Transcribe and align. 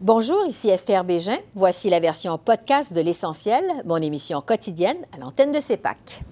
Bonjour, 0.00 0.46
ici 0.46 0.68
Esther 0.68 1.02
Bégin. 1.02 1.38
Voici 1.56 1.90
la 1.90 1.98
version 1.98 2.38
podcast 2.38 2.92
de 2.92 3.00
L'Essentiel, 3.00 3.64
mon 3.84 3.96
émission 3.96 4.40
quotidienne 4.40 4.98
à 5.12 5.18
l'antenne 5.18 5.50
de 5.50 5.58
CEPAC. 5.58 6.22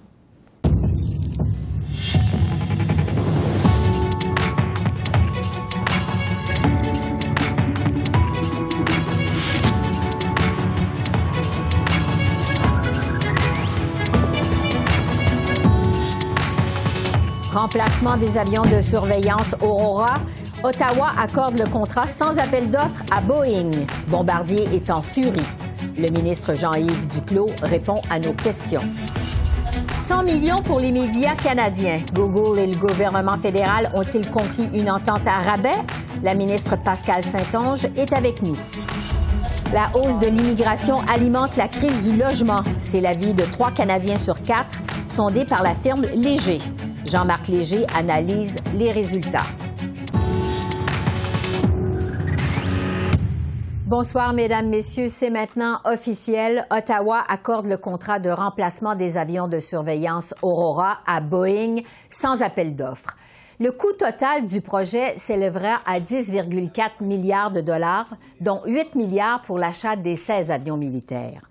Remplacement 17.51 18.15
des 18.15 18.37
avions 18.37 18.63
de 18.63 18.79
surveillance 18.79 19.55
Aurora, 19.61 20.13
Ottawa 20.63 21.11
accorde 21.19 21.59
le 21.59 21.67
contrat 21.67 22.07
sans 22.07 22.39
appel 22.39 22.71
d'offres 22.71 23.03
à 23.15 23.21
Boeing. 23.21 23.71
Bombardier 24.07 24.67
est 24.73 24.89
en 24.89 25.03
furie. 25.03 25.39
Le 25.95 26.09
ministre 26.11 26.55
Jean-Yves 26.55 27.07
Duclos 27.07 27.49
répond 27.61 28.01
à 28.09 28.19
nos 28.19 28.33
questions. 28.33 28.81
100 29.95 30.23
millions 30.23 30.57
pour 30.57 30.79
les 30.79 30.91
médias 30.91 31.35
canadiens. 31.35 32.01
Google 32.13 32.59
et 32.59 32.67
le 32.67 32.77
gouvernement 32.77 33.37
fédéral 33.37 33.91
ont-ils 33.93 34.29
conclu 34.29 34.67
une 34.73 34.89
entente 34.89 35.27
à 35.27 35.35
rabais? 35.35 35.77
La 36.23 36.33
ministre 36.33 36.75
Pascal 36.75 37.23
Saint-Onge 37.23 37.85
est 37.95 38.13
avec 38.13 38.41
nous. 38.41 38.57
La 39.71 39.91
hausse 39.95 40.17
de 40.19 40.27
l'immigration 40.27 41.01
alimente 41.01 41.55
la 41.55 41.67
crise 41.67 42.09
du 42.09 42.17
logement. 42.17 42.61
C'est 42.79 43.01
l'avis 43.01 43.33
de 43.33 43.43
trois 43.43 43.71
Canadiens 43.71 44.17
sur 44.17 44.41
quatre, 44.41 44.79
sondés 45.05 45.45
par 45.45 45.61
la 45.61 45.75
firme 45.75 46.01
Léger. 46.15 46.61
Jean-Marc 47.05 47.47
Léger 47.47 47.85
analyse 47.95 48.55
les 48.73 48.91
résultats. 48.91 49.45
Bonsoir, 53.87 54.33
Mesdames, 54.33 54.67
Messieurs. 54.67 55.07
C'est 55.07 55.29
maintenant 55.29 55.79
officiel. 55.85 56.67
Ottawa 56.69 57.23
accorde 57.29 57.67
le 57.67 57.77
contrat 57.77 58.19
de 58.19 58.29
remplacement 58.29 58.95
des 58.95 59.17
avions 59.17 59.47
de 59.47 59.61
surveillance 59.61 60.35
Aurora 60.41 60.97
à 61.07 61.21
Boeing 61.21 61.83
sans 62.09 62.43
appel 62.43 62.75
d'offres. 62.75 63.15
Le 63.61 63.71
coût 63.71 63.93
total 63.97 64.43
du 64.43 64.59
projet 64.59 65.17
s'élèvera 65.17 65.79
à 65.85 66.01
10,4 66.01 67.01
milliards 67.01 67.51
de 67.51 67.61
dollars, 67.61 68.09
dont 68.41 68.59
8 68.65 68.95
milliards 68.95 69.41
pour 69.43 69.57
l'achat 69.57 69.95
des 69.95 70.17
16 70.17 70.51
avions 70.51 70.75
militaires. 70.75 71.43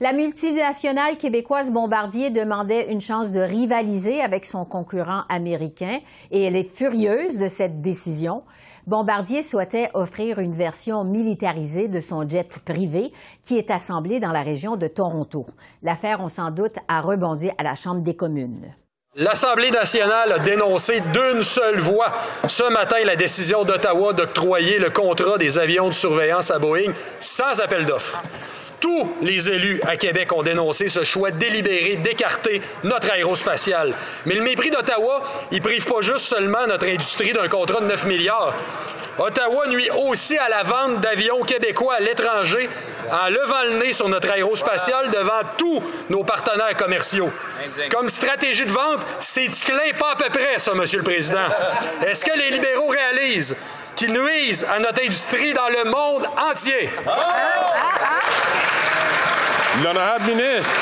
La 0.00 0.14
multinationale 0.14 1.18
québécoise 1.18 1.70
Bombardier 1.70 2.30
demandait 2.30 2.90
une 2.90 3.02
chance 3.02 3.30
de 3.30 3.40
rivaliser 3.40 4.22
avec 4.22 4.46
son 4.46 4.64
concurrent 4.64 5.24
américain 5.28 6.00
et 6.30 6.42
elle 6.44 6.56
est 6.56 6.74
furieuse 6.74 7.36
de 7.36 7.48
cette 7.48 7.82
décision. 7.82 8.44
Bombardier 8.86 9.44
souhaitait 9.44 9.90
offrir 9.94 10.40
une 10.40 10.54
version 10.54 11.04
militarisée 11.04 11.86
de 11.86 12.00
son 12.00 12.28
jet 12.28 12.58
privé 12.64 13.12
qui 13.44 13.56
est 13.56 13.70
assemblé 13.70 14.18
dans 14.18 14.32
la 14.32 14.42
région 14.42 14.76
de 14.76 14.88
Toronto. 14.88 15.46
L'affaire, 15.82 16.18
on 16.20 16.28
s'en 16.28 16.50
doute, 16.50 16.74
a 16.88 17.00
rebondi 17.00 17.50
à 17.58 17.62
la 17.62 17.76
Chambre 17.76 18.02
des 18.02 18.16
communes. 18.16 18.74
L'Assemblée 19.14 19.70
nationale 19.70 20.32
a 20.32 20.38
dénoncé 20.38 21.00
d'une 21.12 21.42
seule 21.42 21.78
voix 21.78 22.12
ce 22.48 22.72
matin 22.72 22.96
la 23.04 23.14
décision 23.14 23.62
d'Ottawa 23.62 24.14
d'octroyer 24.14 24.78
le 24.78 24.90
contrat 24.90 25.38
des 25.38 25.58
avions 25.58 25.88
de 25.88 25.92
surveillance 25.92 26.50
à 26.50 26.58
Boeing 26.58 26.92
sans 27.20 27.60
appel 27.60 27.86
d'offres. 27.86 28.20
Tous 28.82 29.14
les 29.22 29.48
élus 29.48 29.80
à 29.86 29.96
Québec 29.96 30.32
ont 30.32 30.42
dénoncé 30.42 30.88
ce 30.88 31.04
choix 31.04 31.30
délibéré 31.30 31.94
d'écarter 31.96 32.60
notre 32.82 33.12
aérospatiale. 33.12 33.94
Mais 34.26 34.34
le 34.34 34.42
mépris 34.42 34.70
d'Ottawa, 34.70 35.22
il 35.52 35.62
prive 35.62 35.86
pas 35.86 36.00
juste 36.00 36.26
seulement 36.26 36.66
notre 36.66 36.86
industrie 36.86 37.32
d'un 37.32 37.46
contrat 37.46 37.80
de 37.80 37.86
9 37.86 38.06
milliards. 38.06 38.56
Ottawa 39.18 39.68
nuit 39.68 39.88
aussi 39.90 40.36
à 40.36 40.48
la 40.48 40.64
vente 40.64 41.00
d'avions 41.00 41.42
québécois 41.42 41.94
à 41.94 42.00
l'étranger 42.00 42.68
en 43.10 43.28
levant 43.28 43.62
le 43.70 43.78
nez 43.78 43.92
sur 43.92 44.08
notre 44.08 44.32
aérospatiale 44.32 45.10
devant 45.10 45.42
tous 45.56 45.80
nos 46.10 46.24
partenaires 46.24 46.76
commerciaux. 46.76 47.30
Comme 47.90 48.08
stratégie 48.08 48.64
de 48.66 48.72
vente, 48.72 49.06
c'est 49.20 49.46
clin 49.46 49.92
pas 49.96 50.12
à 50.12 50.16
peu 50.16 50.30
près, 50.30 50.58
ça, 50.58 50.74
Monsieur 50.74 50.98
le 50.98 51.04
Président. 51.04 51.46
Est-ce 52.04 52.24
que 52.24 52.36
les 52.36 52.50
libéraux 52.50 52.88
réalisent 52.88 53.56
qu'ils 53.96 54.12
nuisent 54.12 54.64
à 54.64 54.78
notre 54.78 55.02
industrie 55.02 55.52
dans 55.52 55.68
le 55.68 55.90
monde 55.90 56.26
entier? 56.50 56.90
L'honorable 59.82 60.26
ministre. 60.26 60.76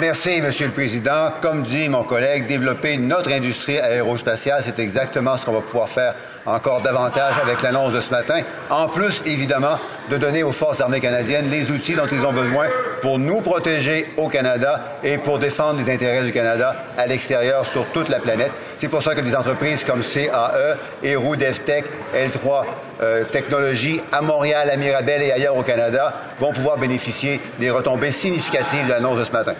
Merci, 0.00 0.42
Monsieur 0.42 0.66
le 0.66 0.72
Président. 0.72 1.30
Comme 1.40 1.62
dit 1.62 1.88
mon 1.88 2.02
collègue, 2.02 2.48
développer 2.48 2.96
notre 2.96 3.30
industrie 3.30 3.78
aérospatiale, 3.78 4.60
c'est 4.64 4.80
exactement 4.80 5.36
ce 5.36 5.44
qu'on 5.44 5.52
va 5.52 5.60
pouvoir 5.60 5.88
faire 5.88 6.16
encore 6.44 6.82
davantage 6.82 7.34
avec 7.40 7.62
l'annonce 7.62 7.94
de 7.94 8.00
ce 8.00 8.10
matin. 8.10 8.40
En 8.70 8.88
plus, 8.88 9.22
évidemment, 9.24 9.78
de 10.10 10.16
donner 10.16 10.42
aux 10.42 10.50
Forces 10.50 10.80
armées 10.80 10.98
canadiennes 10.98 11.48
les 11.48 11.70
outils 11.70 11.94
dont 11.94 12.08
ils 12.10 12.24
ont 12.24 12.32
besoin 12.32 12.66
pour 13.02 13.20
nous 13.20 13.40
protéger 13.40 14.12
au 14.16 14.28
Canada 14.28 14.98
et 15.04 15.16
pour 15.16 15.38
défendre 15.38 15.80
les 15.80 15.92
intérêts 15.92 16.24
du 16.24 16.32
Canada 16.32 16.74
à 16.98 17.06
l'extérieur 17.06 17.64
sur 17.64 17.86
toute 17.92 18.08
la 18.08 18.18
planète. 18.18 18.50
C'est 18.78 18.88
pour 18.88 19.02
ça 19.02 19.14
que 19.14 19.20
des 19.20 19.36
entreprises 19.36 19.84
comme 19.84 20.02
CAE, 20.02 20.76
Eru, 21.04 21.36
DevTech, 21.36 21.84
L3 22.12 22.64
euh, 23.00 23.24
Technologies 23.24 24.00
à 24.10 24.22
Montréal, 24.22 24.70
à 24.70 24.76
Mirabel 24.76 25.22
et 25.22 25.30
ailleurs 25.30 25.56
au 25.56 25.62
Canada 25.62 26.14
vont 26.40 26.52
pouvoir 26.52 26.78
bénéficier 26.78 27.40
des 27.60 27.70
retombées 27.70 28.10
significatives 28.10 28.86
de 28.86 28.90
l'annonce 28.90 29.20
de 29.20 29.24
ce 29.24 29.32
matin. 29.32 29.54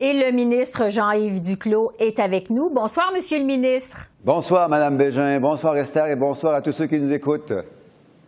Et 0.00 0.12
le 0.12 0.30
ministre 0.30 0.90
Jean-Yves 0.90 1.42
Duclos 1.42 1.90
est 1.98 2.20
avec 2.20 2.50
nous. 2.50 2.70
Bonsoir, 2.70 3.10
Monsieur 3.12 3.40
le 3.40 3.44
ministre. 3.44 3.96
Bonsoir, 4.24 4.68
Madame 4.68 4.96
Bégin. 4.96 5.40
Bonsoir, 5.40 5.76
Esther, 5.76 6.06
et 6.06 6.14
bonsoir 6.14 6.54
à 6.54 6.62
tous 6.62 6.70
ceux 6.70 6.86
qui 6.86 7.00
nous 7.00 7.12
écoutent. 7.12 7.52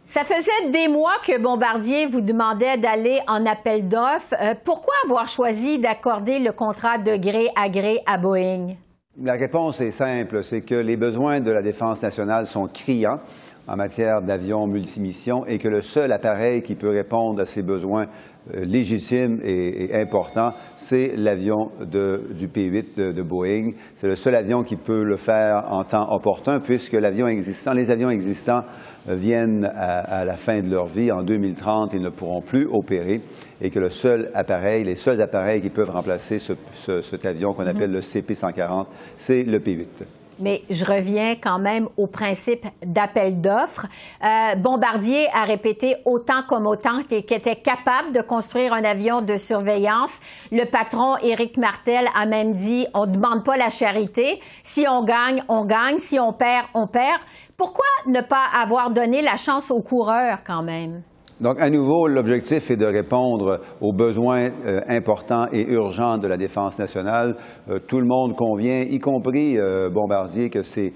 Ça 0.05 0.25
faisait 0.25 0.71
des 0.73 0.89
mois 0.89 1.15
que 1.25 1.41
Bombardier 1.41 2.07
vous 2.07 2.23
demandait 2.23 2.77
d'aller 2.77 3.21
en 3.29 3.47
appel 3.47 3.87
d'offres. 3.87 4.35
Euh, 4.41 4.55
pourquoi 4.65 4.95
avoir 5.05 5.29
choisi 5.29 5.79
d'accorder 5.79 6.41
le 6.41 6.51
contrat 6.51 6.99
de 6.99 7.17
gré 7.17 7.51
à 7.55 7.69
gré 7.69 8.01
à 8.05 8.19
Boeing? 8.19 8.75
La 9.23 9.35
réponse 9.35 9.81
est 9.81 9.93
simple, 9.93 10.43
c'est 10.43 10.63
que 10.63 10.75
les 10.75 10.97
besoins 10.97 11.39
de 11.39 11.53
la 11.53 11.63
défense 11.63 12.03
nationale 12.03 12.49
sont 12.49 12.67
criants 12.67 13.21
en 13.69 13.77
matière 13.77 14.23
d'avions 14.23 14.67
multimissions 14.67 15.47
et 15.47 15.59
que 15.59 15.69
le 15.69 15.83
seul 15.83 16.11
appareil 16.11 16.63
qui 16.63 16.75
peut 16.75 16.89
répondre 16.89 17.41
à 17.41 17.47
ces 17.47 17.63
besoins 17.63 18.07
euh, 18.55 18.65
légitimes 18.65 19.41
et, 19.45 19.95
importants, 19.95 20.51
c'est 20.77 21.17
l'avion 21.17 21.71
du 21.81 22.49
P-8 22.49 23.13
de, 23.13 23.23
Boeing. 23.23 23.73
C'est 23.95 24.09
le 24.09 24.17
seul 24.17 24.35
avion 24.35 24.63
qui 24.63 24.77
peut 24.77 25.03
le 25.03 25.17
faire 25.17 25.67
en 25.71 25.85
temps 25.85 26.13
opportun 26.13 26.61
puisque 26.61 26.95
l'avion 26.95 27.27
existant, 27.27 27.73
les 27.73 27.91
avions 27.91 28.11
existants 28.11 28.63
euh, 29.09 29.15
viennent 29.15 29.71
à, 29.75 30.25
la 30.25 30.35
fin 30.35 30.61
de 30.61 30.71
leur 30.71 30.87
vie. 30.87 31.11
En 31.13 31.23
2030, 31.23 31.95
ils 31.95 32.03
ne 32.03 32.11
pourront 32.11 32.43
plus 32.43 32.67
opérer 32.67 33.21
et 33.61 33.71
que 33.71 33.79
le 33.79 33.91
seul 33.91 34.31
appareil, 34.35 34.85
les 34.85 34.97
seuls 34.97 35.21
appareils 35.21 35.61
qui 35.61 35.71
peuvent 35.71 35.91
remplacer 35.91 36.39
cet 36.39 37.27
avion 37.27 37.53
qu'on 37.53 37.65
mm-hmm. 37.65 37.69
appelle 37.69 37.93
le 37.93 38.01
CP-140, 38.01 38.87
c'est 39.17 39.43
le 39.43 39.61
P-8 39.61 40.20
mais 40.41 40.63
je 40.71 40.85
reviens 40.85 41.37
quand 41.37 41.59
même 41.59 41.89
au 41.97 42.07
principe 42.07 42.67
d'appel 42.85 43.41
d'offres. 43.41 43.87
Euh, 44.25 44.55
Bombardier 44.57 45.29
a 45.33 45.45
répété 45.45 45.97
autant 46.05 46.43
comme 46.49 46.67
autant 46.67 47.03
qu'il 47.03 47.19
était 47.19 47.57
capable 47.57 48.13
de 48.13 48.21
construire 48.23 48.73
un 48.73 48.85
avion 48.85 49.23
de 49.23 49.37
surveillance. 49.37 50.21
Le 50.51 50.65
patron 50.65 51.17
Éric 51.19 51.57
Martel 51.57 52.09
a 52.15 52.27
même 52.27 52.55
dit 52.55 52.87
on 52.95 53.07
ne 53.07 53.15
demande 53.15 53.45
pas 53.45 53.57
la 53.57 53.71
charité. 53.71 54.41
Si 54.65 54.87
on 54.89 55.05
gagne, 55.05 55.43
on 55.49 55.65
gagne. 55.65 55.99
Si 55.99 56.19
on 56.19 56.33
perd, 56.33 56.67
on 56.75 56.87
perd. 56.87 57.21
Pourquoi 57.57 57.87
ne 58.07 58.21
pas 58.21 58.47
avoir 58.55 58.91
donné 58.91 59.23
la 59.23 59.37
chance 59.37 59.71
aux 59.71 59.83
coureurs 59.83 60.39
quand 60.47 60.63
même? 60.63 61.03
Donc, 61.41 61.59
à 61.59 61.71
nouveau, 61.71 62.07
l'objectif 62.07 62.71
est 62.71 62.77
de 62.77 62.85
répondre 62.85 63.61
aux 63.81 63.95
besoins 63.95 64.51
euh, 64.67 64.83
importants 64.89 65.47
et 65.51 65.63
urgents 65.73 66.19
de 66.19 66.29
la 66.29 66.37
défense 66.37 66.79
nationale. 66.79 67.35
Euh, 67.71 67.79
tout 67.79 67.99
le 67.99 68.05
monde 68.05 68.37
convient, 68.37 68.83
y 68.83 68.99
compris 68.99 69.59
euh, 69.59 69.89
Bombardier, 69.89 70.51
que 70.51 70.63
ces, 70.63 70.93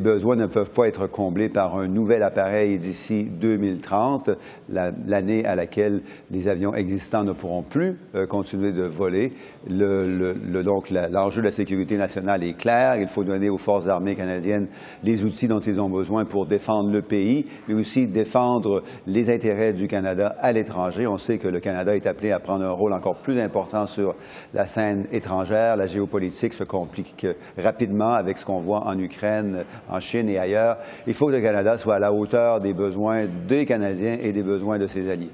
besoins 0.00 0.36
ne 0.36 0.48
peuvent 0.48 0.70
pas 0.70 0.86
être 0.86 1.06
comblés 1.06 1.48
par 1.48 1.76
un 1.76 1.88
nouvel 1.88 2.22
appareil 2.22 2.78
d'ici 2.78 3.24
2030, 3.24 4.32
l'année 4.68 5.46
à 5.46 5.54
laquelle 5.54 6.02
les 6.30 6.46
avions 6.46 6.74
existants 6.74 7.24
ne 7.24 7.32
pourront 7.32 7.62
plus 7.62 7.96
continuer 8.28 8.72
de 8.72 8.82
voler. 8.82 9.32
Le, 9.66 10.34
le, 10.34 10.62
donc, 10.62 10.90
l'enjeu 10.90 11.40
de 11.40 11.46
la 11.46 11.50
sécurité 11.50 11.96
nationale 11.96 12.44
est 12.44 12.58
clair. 12.58 12.96
Il 13.00 13.08
faut 13.08 13.24
donner 13.24 13.48
aux 13.48 13.56
forces 13.56 13.86
armées 13.86 14.14
canadiennes 14.14 14.66
les 15.02 15.24
outils 15.24 15.48
dont 15.48 15.60
ils 15.60 15.80
ont 15.80 15.88
besoin 15.88 16.26
pour 16.26 16.44
défendre 16.44 16.90
le 16.90 17.00
pays, 17.00 17.46
mais 17.66 17.74
aussi 17.74 18.06
défendre 18.06 18.82
les 19.06 19.30
intérêts 19.30 19.72
du 19.72 19.85
Canada 19.86 20.36
à 20.40 20.52
l'étranger. 20.52 21.06
On 21.06 21.18
sait 21.18 21.38
que 21.38 21.48
le 21.48 21.60
Canada 21.60 21.94
est 21.94 22.06
appelé 22.06 22.32
à 22.32 22.40
prendre 22.40 22.64
un 22.64 22.70
rôle 22.70 22.92
encore 22.92 23.16
plus 23.16 23.40
important 23.40 23.86
sur 23.86 24.14
la 24.54 24.66
scène 24.66 25.06
étrangère. 25.12 25.76
La 25.76 25.86
géopolitique 25.86 26.52
se 26.52 26.64
complique 26.64 27.26
rapidement 27.58 28.12
avec 28.12 28.38
ce 28.38 28.46
qu'on 28.46 28.60
voit 28.60 28.86
en 28.86 28.98
Ukraine, 28.98 29.64
en 29.88 30.00
Chine 30.00 30.28
et 30.28 30.38
ailleurs. 30.38 30.78
Il 31.06 31.14
faut 31.14 31.28
que 31.28 31.32
le 31.32 31.40
Canada 31.40 31.78
soit 31.78 31.96
à 31.96 31.98
la 31.98 32.12
hauteur 32.12 32.60
des 32.60 32.72
besoins 32.72 33.26
des 33.48 33.66
Canadiens 33.66 34.18
et 34.20 34.32
des 34.32 34.42
besoins 34.42 34.78
de 34.78 34.86
ses 34.86 35.10
alliés. 35.10 35.30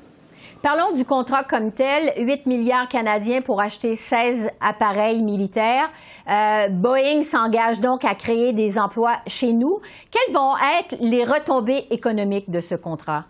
Parlons 0.63 0.93
du 0.95 1.05
contrat 1.05 1.43
comme 1.43 1.73
tel, 1.73 2.13
8 2.17 2.47
milliards 2.47 2.89
canadiens 2.89 3.41
pour 3.41 3.61
acheter 3.61 3.97
16 3.97 4.49
appareils 4.61 5.21
militaires. 5.21 5.91
Euh, 6.31 6.69
Boeing 6.69 7.23
s'engage 7.23 7.81
donc 7.81 8.05
à 8.05 8.15
créer 8.15 8.53
des 8.53 8.79
emplois 8.79 9.17
chez 9.27 9.53
nous. 9.53 9.81
Quelles 10.13 10.33
vont 10.33 10.55
être 10.79 10.95
les 11.01 11.25
retombées 11.25 11.87
économiques 11.91 12.49
de 12.49 12.61
ce 12.61 12.77
contrat? 12.77 13.25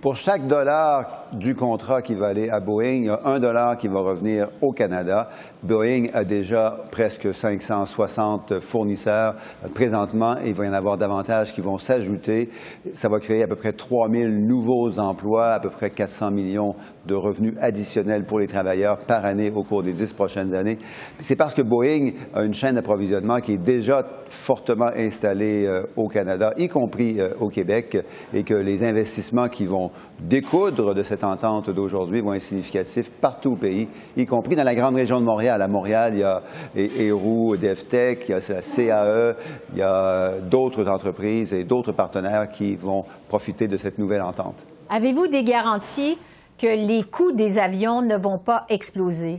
Pour 0.00 0.16
chaque 0.16 0.46
dollar 0.46 1.25
du 1.32 1.54
contrat 1.54 2.02
qui 2.02 2.14
va 2.14 2.28
aller 2.28 2.48
à 2.48 2.60
Boeing, 2.60 3.16
un 3.24 3.38
dollar 3.38 3.76
qui 3.78 3.88
va 3.88 4.00
revenir 4.00 4.48
au 4.60 4.72
Canada. 4.72 5.28
Boeing 5.62 6.06
a 6.14 6.24
déjà 6.24 6.84
presque 6.90 7.34
560 7.34 8.60
fournisseurs 8.60 9.34
présentement 9.74 10.36
et 10.38 10.48
il 10.48 10.54
va 10.54 10.64
y 10.66 10.68
en 10.68 10.72
avoir 10.72 10.96
davantage 10.96 11.52
qui 11.52 11.60
vont 11.60 11.78
s'ajouter. 11.78 12.50
Ça 12.92 13.08
va 13.08 13.18
créer 13.18 13.42
à 13.42 13.48
peu 13.48 13.56
près 13.56 13.72
3 13.72 14.10
000 14.10 14.30
nouveaux 14.30 14.98
emplois, 14.98 15.52
à 15.54 15.60
peu 15.60 15.70
près 15.70 15.90
400 15.90 16.30
millions 16.30 16.74
de 17.06 17.14
revenus 17.14 17.54
additionnels 17.60 18.24
pour 18.24 18.40
les 18.40 18.46
travailleurs 18.46 18.98
par 18.98 19.24
année 19.24 19.50
au 19.54 19.62
cours 19.62 19.82
des 19.82 19.92
dix 19.92 20.12
prochaines 20.12 20.54
années. 20.54 20.78
C'est 21.20 21.36
parce 21.36 21.54
que 21.54 21.62
Boeing 21.62 22.10
a 22.34 22.44
une 22.44 22.54
chaîne 22.54 22.74
d'approvisionnement 22.74 23.40
qui 23.40 23.52
est 23.52 23.58
déjà 23.58 24.04
fortement 24.26 24.90
installée 24.96 25.66
euh, 25.66 25.84
au 25.96 26.08
Canada, 26.08 26.52
y 26.56 26.68
compris 26.68 27.20
euh, 27.20 27.30
au 27.40 27.48
Québec, 27.48 27.98
et 28.34 28.42
que 28.42 28.54
les 28.54 28.84
investissements 28.84 29.48
qui 29.48 29.66
vont 29.66 29.90
découdre 30.20 30.94
de 30.94 31.02
cette 31.02 31.24
entente 31.26 31.70
d'aujourd'hui 31.70 32.20
vont 32.20 32.32
être 32.32 32.42
significatifs 32.42 33.10
partout 33.10 33.52
au 33.52 33.56
pays, 33.56 33.88
y 34.16 34.24
compris 34.24 34.56
dans 34.56 34.64
la 34.64 34.74
grande 34.74 34.94
région 34.94 35.20
de 35.20 35.26
Montréal. 35.26 35.60
À 35.60 35.68
Montréal, 35.68 36.12
il 36.14 36.20
y 36.20 36.22
a 36.22 36.42
Héroux, 36.74 37.56
DevTech, 37.56 38.24
il 38.28 38.30
y 38.30 38.34
a 38.34 38.40
la 38.48 38.62
CAE, 38.62 39.36
il 39.72 39.78
y 39.78 39.82
a 39.82 40.32
d'autres 40.40 40.88
entreprises 40.88 41.52
et 41.52 41.64
d'autres 41.64 41.92
partenaires 41.92 42.48
qui 42.48 42.76
vont 42.76 43.04
profiter 43.28 43.68
de 43.68 43.76
cette 43.76 43.98
nouvelle 43.98 44.22
entente. 44.22 44.64
Avez-vous 44.88 45.26
des 45.26 45.42
garanties 45.42 46.16
que 46.58 46.66
les 46.66 47.02
coûts 47.02 47.32
des 47.32 47.58
avions 47.58 48.02
ne 48.02 48.16
vont 48.16 48.38
pas 48.38 48.64
exploser? 48.68 49.36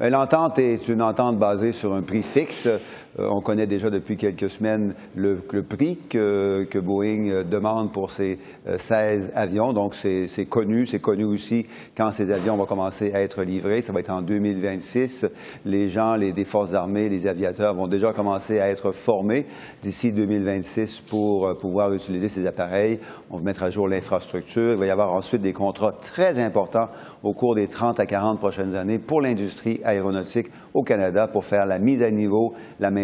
Euh, 0.00 0.08
l'entente 0.08 0.58
est 0.58 0.88
une 0.88 1.02
entente 1.02 1.38
basée 1.38 1.72
sur 1.72 1.92
un 1.92 2.02
prix 2.02 2.22
fixe. 2.22 2.68
Euh, 3.18 3.28
on 3.30 3.40
connaît 3.40 3.66
déjà 3.66 3.90
depuis 3.90 4.16
quelques 4.16 4.48
semaines 4.48 4.94
le, 5.14 5.36
prix 5.62 5.98
que, 6.08 6.78
Boeing 6.78 7.28
euh, 7.28 7.44
demande 7.44 7.92
pour 7.92 8.10
ces 8.10 8.38
16 8.76 9.32
avions. 9.34 9.72
Donc, 9.72 9.94
c'est 9.94 10.46
connu. 10.48 10.86
C'est 10.86 10.98
connu 10.98 11.24
aussi 11.24 11.66
quand 11.96 12.10
ces 12.12 12.30
avions 12.30 12.56
vont 12.56 12.64
commencer 12.64 13.12
à 13.12 13.20
être 13.20 13.42
livrés. 13.42 13.82
Ça 13.82 13.92
va 13.92 14.00
être 14.00 14.10
en 14.10 14.22
2026. 14.22 15.26
Les 15.66 15.88
gens 15.88 16.16
les, 16.16 16.32
forces 16.44 16.74
armées, 16.74 17.08
les 17.08 17.26
aviateurs 17.26 17.74
vont 17.74 17.86
déjà 17.86 18.12
commencer 18.12 18.58
à 18.60 18.68
être 18.68 18.92
formés 18.92 19.46
d'ici 19.82 20.12
2026 20.12 21.00
pour 21.00 21.56
pouvoir 21.58 21.92
utiliser 21.92 22.28
ces 22.28 22.46
appareils. 22.46 22.98
On 23.30 23.36
va 23.36 23.42
mettre 23.42 23.62
à 23.62 23.70
jour 23.70 23.88
l'infrastructure. 23.88 24.72
Il 24.72 24.78
va 24.78 24.86
y 24.86 24.90
avoir 24.90 25.12
ensuite 25.12 25.42
des 25.42 25.52
contrats 25.52 25.92
très 25.92 26.38
importants 26.38 26.88
au 27.22 27.32
cours 27.32 27.54
des 27.54 27.68
30 27.68 28.00
à 28.00 28.06
40 28.06 28.38
prochaines 28.38 28.74
années 28.74 28.98
pour 28.98 29.20
l'industrie 29.20 29.80
aéronautique 29.84 30.48
au 30.74 30.82
Canada 30.82 31.28
pour 31.28 31.44
faire 31.44 31.66
la 31.66 31.78
mise 31.78 32.02
à 32.02 32.10
niveau, 32.10 32.54
la 32.80 32.90
maintenance 32.90 33.01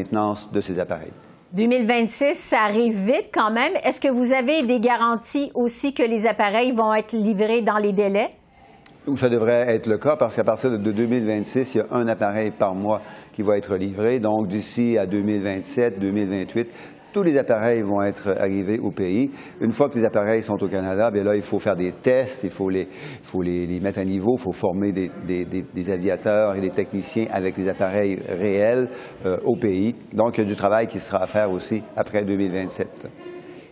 de 0.53 0.61
ces 0.61 0.79
appareils. 0.79 1.12
2026, 1.55 2.35
ça 2.35 2.61
arrive 2.61 2.99
vite 3.06 3.31
quand 3.33 3.50
même. 3.50 3.73
Est-ce 3.83 4.00
que 4.00 4.09
vous 4.09 4.35
avez 4.35 4.62
des 4.65 4.81
garanties 4.81 5.50
aussi 5.55 5.95
que 5.95 6.03
les 6.03 6.27
appareils 6.27 6.73
vont 6.73 6.93
être 6.93 7.17
livrés 7.17 7.62
dans 7.62 7.79
les 7.79 7.93
délais? 7.93 8.31
Ça 9.17 9.31
devrait 9.31 9.75
être 9.75 9.87
le 9.87 9.97
cas 9.97 10.17
parce 10.17 10.37
qu'à 10.37 10.45
partir 10.45 10.71
de 10.71 10.77
2026, 10.77 11.75
il 11.75 11.79
y 11.79 11.81
a 11.81 11.87
un 11.91 12.06
appareil 12.09 12.50
par 12.50 12.75
mois 12.75 13.00
qui 13.33 13.41
va 13.41 13.56
être 13.56 13.77
livré. 13.77 14.21
Donc, 14.21 14.49
d'ici 14.49 14.99
à 14.99 15.06
2027, 15.06 15.99
2028, 15.99 16.69
tous 17.12 17.22
les 17.22 17.37
appareils 17.38 17.82
vont 17.82 18.02
être 18.02 18.37
arrivés 18.38 18.78
au 18.78 18.90
pays. 18.90 19.31
Une 19.60 19.72
fois 19.72 19.88
que 19.88 19.99
les 19.99 20.05
appareils 20.05 20.43
sont 20.43 20.62
au 20.62 20.69
Canada, 20.69 21.10
bien 21.10 21.25
là, 21.25 21.37
il 21.37 21.43
faut 21.43 21.58
faire 21.58 21.76
des 21.76 21.93
tests, 21.93 22.44
il 22.44 22.50
faut 22.50 22.69
les, 22.69 22.88
faut 23.22 23.43
les, 23.43 23.81
mettre 23.81 23.99
à 23.99 24.05
niveau, 24.05 24.37
il 24.37 24.40
faut 24.40 24.52
former 24.52 24.93
des, 24.93 25.90
aviateurs 25.90 26.56
et 26.56 26.60
des 26.60 26.70
techniciens 26.70 27.26
avec 27.31 27.56
des 27.56 27.69
appareils 27.69 28.19
réels 28.28 28.88
euh, 29.26 29.38
au 29.44 29.56
pays. 29.56 29.94
Donc, 30.12 30.38
il 30.38 30.43
y 30.43 30.46
a 30.46 30.49
du 30.49 30.56
travail 30.56 30.87
qui 30.87 31.00
sera 31.00 31.22
à 31.22 31.26
faire 31.26 31.50
aussi 31.50 31.82
après 31.96 32.25
2027. 32.25 33.28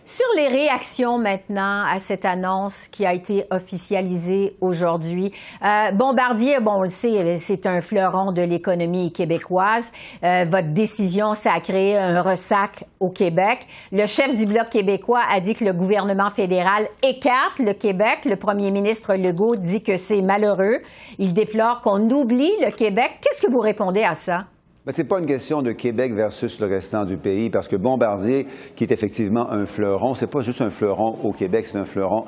Sur 0.09 0.25
les 0.37 0.47
réactions 0.47 1.17
maintenant 1.17 1.83
à 1.85 1.99
cette 1.99 2.23
annonce 2.23 2.87
qui 2.87 3.05
a 3.05 3.13
été 3.13 3.43
officialisée 3.51 4.55
aujourd'hui, 4.61 5.33
euh, 5.61 5.91
Bombardier, 5.91 6.61
bon, 6.61 6.75
on 6.75 6.83
le 6.83 6.87
sait, 6.87 7.37
c'est 7.39 7.65
un 7.65 7.81
fleuron 7.81 8.31
de 8.31 8.41
l'économie 8.41 9.11
québécoise. 9.11 9.91
Euh, 10.23 10.45
votre 10.49 10.69
décision, 10.69 11.35
ça 11.35 11.51
a 11.51 11.59
créé 11.59 11.97
un 11.97 12.21
ressac 12.21 12.85
au 13.01 13.09
Québec. 13.09 13.67
Le 13.91 14.05
chef 14.05 14.33
du 14.33 14.45
Bloc 14.45 14.69
québécois 14.69 15.23
a 15.29 15.41
dit 15.41 15.55
que 15.55 15.65
le 15.65 15.73
gouvernement 15.73 16.29
fédéral 16.29 16.87
écarte 17.03 17.59
le 17.59 17.73
Québec. 17.73 18.19
Le 18.23 18.37
premier 18.37 18.71
ministre 18.71 19.13
Legault 19.15 19.57
dit 19.57 19.83
que 19.83 19.97
c'est 19.97 20.21
malheureux. 20.21 20.77
Il 21.19 21.33
déplore 21.33 21.81
qu'on 21.81 22.09
oublie 22.11 22.53
le 22.61 22.71
Québec. 22.71 23.19
Qu'est-ce 23.19 23.45
que 23.45 23.51
vous 23.51 23.59
répondez 23.59 24.05
à 24.05 24.13
ça? 24.13 24.45
Ce 24.89 25.01
n'est 25.01 25.07
pas 25.07 25.19
une 25.19 25.25
question 25.25 25.61
de 25.61 25.73
Québec 25.73 26.13
versus 26.13 26.61
le 26.61 26.67
restant 26.67 27.03
du 27.03 27.17
pays, 27.17 27.49
parce 27.49 27.67
que 27.67 27.75
Bombardier, 27.75 28.47
qui 28.73 28.85
est 28.85 28.91
effectivement 28.93 29.51
un 29.51 29.65
fleuron, 29.65 30.13
c'est 30.13 30.31
pas 30.31 30.39
juste 30.39 30.61
un 30.61 30.69
fleuron 30.69 31.17
au 31.23 31.33
Québec, 31.33 31.65
c'est 31.65 31.77
un 31.77 31.83
fleuron 31.83 32.23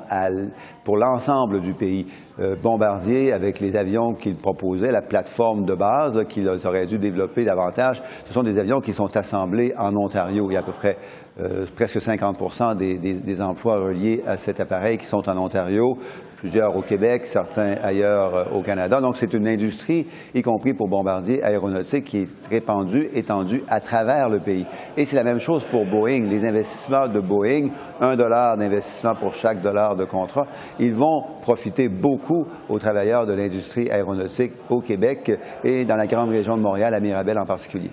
pour 0.84 0.98
l'ensemble 0.98 1.60
du 1.60 1.72
pays. 1.72 2.06
Euh, 2.38 2.56
Bombardier, 2.56 3.32
avec 3.32 3.60
les 3.60 3.76
avions 3.76 4.12
qu'il 4.12 4.34
proposait, 4.34 4.92
la 4.92 5.00
plateforme 5.00 5.64
de 5.64 5.74
base 5.74 6.22
qu'il 6.28 6.46
aurait 6.48 6.84
dû 6.84 6.98
développer 6.98 7.46
davantage, 7.46 8.02
ce 8.26 8.32
sont 8.32 8.42
des 8.42 8.58
avions 8.58 8.80
qui 8.80 8.92
sont 8.92 9.16
assemblés 9.16 9.72
en 9.78 9.96
Ontario. 9.96 10.46
Il 10.50 10.52
y 10.52 10.56
a 10.56 10.60
à 10.60 10.62
peu 10.62 10.72
près 10.72 10.98
euh, 11.40 11.64
presque 11.74 11.98
50 11.98 12.76
des, 12.76 12.98
des, 12.98 13.40
emplois 13.40 13.80
reliés 13.80 14.22
à 14.26 14.36
cet 14.36 14.60
appareil 14.60 14.98
qui 14.98 15.06
sont 15.06 15.26
en 15.30 15.38
Ontario 15.38 15.96
plusieurs 16.40 16.74
au 16.74 16.80
Québec, 16.80 17.26
certains 17.26 17.74
ailleurs 17.82 18.34
euh, 18.34 18.44
au 18.54 18.62
Canada. 18.62 19.00
Donc, 19.00 19.16
c'est 19.16 19.32
une 19.34 19.46
industrie, 19.46 20.06
y 20.34 20.42
compris 20.42 20.72
pour 20.72 20.88
Bombardier 20.88 21.42
aéronautique, 21.44 22.04
qui 22.04 22.22
est 22.22 22.28
répandue, 22.48 23.08
étendue 23.14 23.62
à 23.68 23.80
travers 23.80 24.28
le 24.30 24.40
pays. 24.40 24.64
Et 24.96 25.04
c'est 25.04 25.16
la 25.16 25.22
même 25.22 25.38
chose 25.38 25.64
pour 25.64 25.84
Boeing. 25.84 26.26
Les 26.28 26.46
investissements 26.46 27.08
de 27.08 27.20
Boeing, 27.20 27.68
un 28.00 28.16
dollar 28.16 28.56
d'investissement 28.56 29.14
pour 29.14 29.34
chaque 29.34 29.60
dollar 29.60 29.96
de 29.96 30.04
contrat, 30.04 30.46
ils 30.78 30.94
vont 30.94 31.22
profiter 31.42 31.88
beaucoup 31.88 32.46
aux 32.68 32.78
travailleurs 32.78 33.26
de 33.26 33.34
l'industrie 33.34 33.90
aéronautique 33.90 34.52
au 34.70 34.80
Québec 34.80 35.30
et 35.62 35.84
dans 35.84 35.96
la 35.96 36.06
grande 36.06 36.30
région 36.30 36.56
de 36.56 36.62
Montréal, 36.62 36.94
à 36.94 37.00
Mirabel 37.00 37.38
en 37.38 37.44
particulier. 37.44 37.90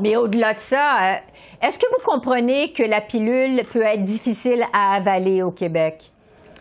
Mais 0.00 0.16
au-delà 0.16 0.54
de 0.54 0.58
ça, 0.58 1.12
euh, 1.12 1.14
est-ce 1.62 1.78
que 1.78 1.86
vous 1.86 2.04
comprenez 2.04 2.72
que 2.72 2.82
la 2.82 3.00
pilule 3.00 3.62
peut 3.72 3.82
être 3.82 4.02
difficile 4.02 4.64
à 4.72 4.96
avaler 4.96 5.42
au 5.42 5.52
Québec? 5.52 6.10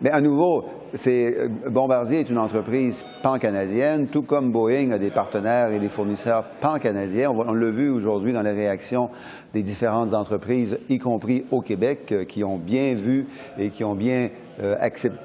Mais 0.01 0.10
à 0.10 0.22
nouveau, 0.22 0.66
euh, 1.07 1.48
Bombardier 1.69 2.19
est 2.19 2.30
une 2.30 2.38
entreprise 2.38 3.04
pan-canadienne, 3.22 4.07
tout 4.07 4.24
comme 4.24 4.51
Boeing 4.51 4.92
a 4.92 4.98
des 4.98 5.12
partenaires 5.12 5.72
et 5.72 5.80
des 5.80 5.90
fournisseurs 5.90 6.44
pan-canadiens. 6.62 7.31
On, 7.31 7.54
l'a 7.54 7.69
vu 7.72 7.90
aujourd'hui 7.90 8.34
dans 8.34 8.42
les 8.42 8.51
réactions 8.51 9.10
des 9.54 9.63
différentes 9.63 10.13
entreprises, 10.13 10.78
y 10.90 10.98
compris 10.98 11.45
au 11.51 11.62
Québec, 11.62 12.12
euh, 12.12 12.25
qui 12.25 12.44
ont 12.44 12.57
bien 12.57 12.95
vu 12.95 13.28
et 13.57 13.69
qui 13.69 13.84
ont 13.84 13.95
bien, 13.95 14.30
euh, 14.62 14.75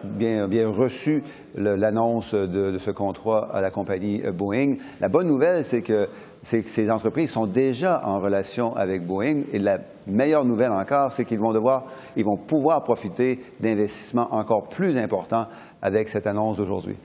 bien, 0.04 0.68
reçu 0.68 1.22
l'annonce 1.54 2.34
de, 2.34 2.78
ce 2.78 2.90
contrat 2.90 3.48
à 3.52 3.60
la 3.60 3.70
compagnie 3.70 4.22
Boeing. 4.32 4.76
La 5.00 5.08
bonne 5.08 5.26
nouvelle, 5.26 5.64
c'est 5.64 5.82
que 5.82 6.08
ces 6.42 6.90
entreprises 6.90 7.30
sont 7.30 7.46
déjà 7.46 8.02
en 8.04 8.20
relation 8.20 8.74
avec 8.76 9.06
Boeing. 9.06 9.42
Et 9.52 9.58
la 9.58 9.78
meilleure 10.06 10.44
nouvelle 10.44 10.72
encore, 10.72 11.10
c'est 11.10 11.24
qu'ils 11.24 11.40
vont 11.40 11.52
devoir, 11.52 11.84
ils 12.16 12.24
vont 12.24 12.36
pouvoir 12.36 12.82
profiter 12.82 13.40
d'investissements 13.60 14.28
encore 14.34 14.68
plus 14.68 14.96
importants 14.96 15.46
avec 15.82 16.08
cette 16.08 16.26
annonce 16.26 16.56
d'aujourd'hui. 16.56 16.96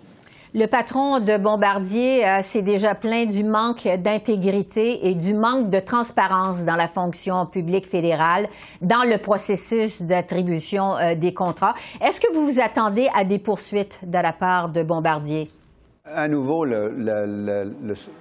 Le 0.56 0.68
patron 0.68 1.20
de 1.20 1.36
Bombardier 1.36 2.24
euh, 2.24 2.44
s'est 2.44 2.62
déjà 2.62 2.94
plaint 2.94 3.28
du 3.28 3.44
manque 3.44 3.88
d'intégrité 3.88 5.08
et 5.08 5.16
du 5.16 5.34
manque 5.34 5.72
de 5.72 5.80
transparence 5.80 6.64
dans 6.64 6.76
la 6.76 6.88
fonction 6.88 7.48
publique 7.48 7.90
fédérale, 7.90 8.48
dans 8.80 9.04
le 9.04 9.18
processus 9.18 10.04
d'attribution 10.04 10.96
euh, 10.96 11.16
des 11.16 11.34
contrats. 11.34 11.74
Est-ce 12.00 12.22
que 12.22 12.32
vous 12.36 12.46
vous 12.46 12.62
attendez 12.62 13.10
à 13.16 13.24
des 13.24 13.40
poursuites 13.40 13.98
de 14.04 14.20
la 14.20 14.32
part 14.32 14.70
de 14.70 14.84
Bombardier? 14.84 15.48
À 16.12 16.28
nouveau, 16.28 16.66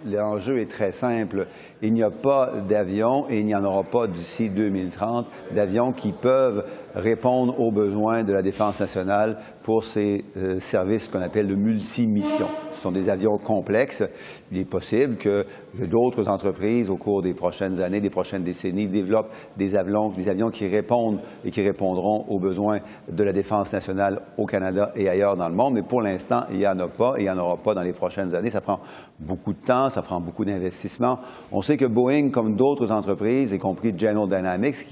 l'enjeu 0.05 0.61
est 0.61 0.71
très 0.71 0.93
simple. 0.93 1.49
Il 1.83 1.93
n'y 1.93 2.05
a 2.05 2.12
pas 2.12 2.53
d'avions 2.69 3.27
et 3.29 3.41
il 3.41 3.47
n'y 3.47 3.57
en 3.57 3.65
aura 3.65 3.83
pas 3.83 4.07
d'ici 4.07 4.49
2030 4.51 5.27
d'avions 5.51 5.91
qui 5.91 6.12
peuvent 6.12 6.65
répondre 6.95 7.59
aux 7.59 7.73
besoins 7.73 8.23
de 8.23 8.33
la 8.33 8.41
défense 8.41 8.79
nationale 8.79 9.39
pour 9.62 9.85
ces 9.85 10.25
euh, 10.37 10.61
services 10.61 11.09
qu'on 11.09 11.21
appelle 11.21 11.47
de 11.47 11.54
multimission. 11.54 12.49
Ce 12.73 12.81
sont 12.83 12.92
des 12.92 13.09
avions 13.09 13.38
complexes. 13.38 14.02
Il 14.50 14.59
est 14.59 14.64
possible 14.64 15.16
que, 15.16 15.47
d'autres 15.78 16.28
entreprises, 16.28 16.90
au 16.90 16.97
cours 16.97 17.23
des 17.23 17.33
prochaines 17.33 17.81
années, 17.81 18.00
des 18.00 18.11
prochaines 18.11 18.42
décennies, 18.42 18.88
développent 18.88 19.31
des 19.57 19.76
avions, 19.76 20.11
des 20.11 20.28
avions 20.28 20.50
qui 20.50 20.66
répondent 20.66 21.21
et 21.45 21.50
qui 21.50 21.62
répondront 21.62 22.26
aux 22.28 22.38
besoins 22.38 22.81
de 23.11 23.23
la 23.23 23.33
défense 23.33 23.73
nationale 23.73 24.21
au 24.37 24.47
Canada 24.47 24.92
et 24.97 25.09
ailleurs 25.09 25.37
dans 25.37 25.49
le 25.49 25.54
monde. 25.54 25.75
Mais 25.75 25.83
pour 25.83 26.02
l'instant, 26.02 26.42
il 26.50 26.59
n'y 26.59 26.66
en 26.66 26.78
a 26.78 26.88
pas 26.88 27.14
et 27.16 27.21
il 27.21 27.25
n'y 27.25 27.31
en 27.31 27.38
aura 27.38 27.57
pas 27.57 27.75
dans 27.75 27.83
les 27.83 27.92
prochaines 27.92 28.35
années. 28.35 28.50
Ça 28.50 28.61
prend 28.61 28.81
beaucoup 29.19 29.52
de 29.52 29.64
temps, 29.64 29.88
ça 29.88 30.02
prend 30.02 30.21
beaucoup 30.21 30.45
d'investissement. 30.45 31.19
On 31.52 31.62
sait 31.62 31.76
que 31.76 31.87
Boeing, 31.87 32.31
comme 32.31 32.57
d'autres 32.57 32.90
entreprises, 32.90 33.52
y 33.52 33.59
compris 33.59 33.95
General 33.97 34.26
Dynamics, 34.26 34.87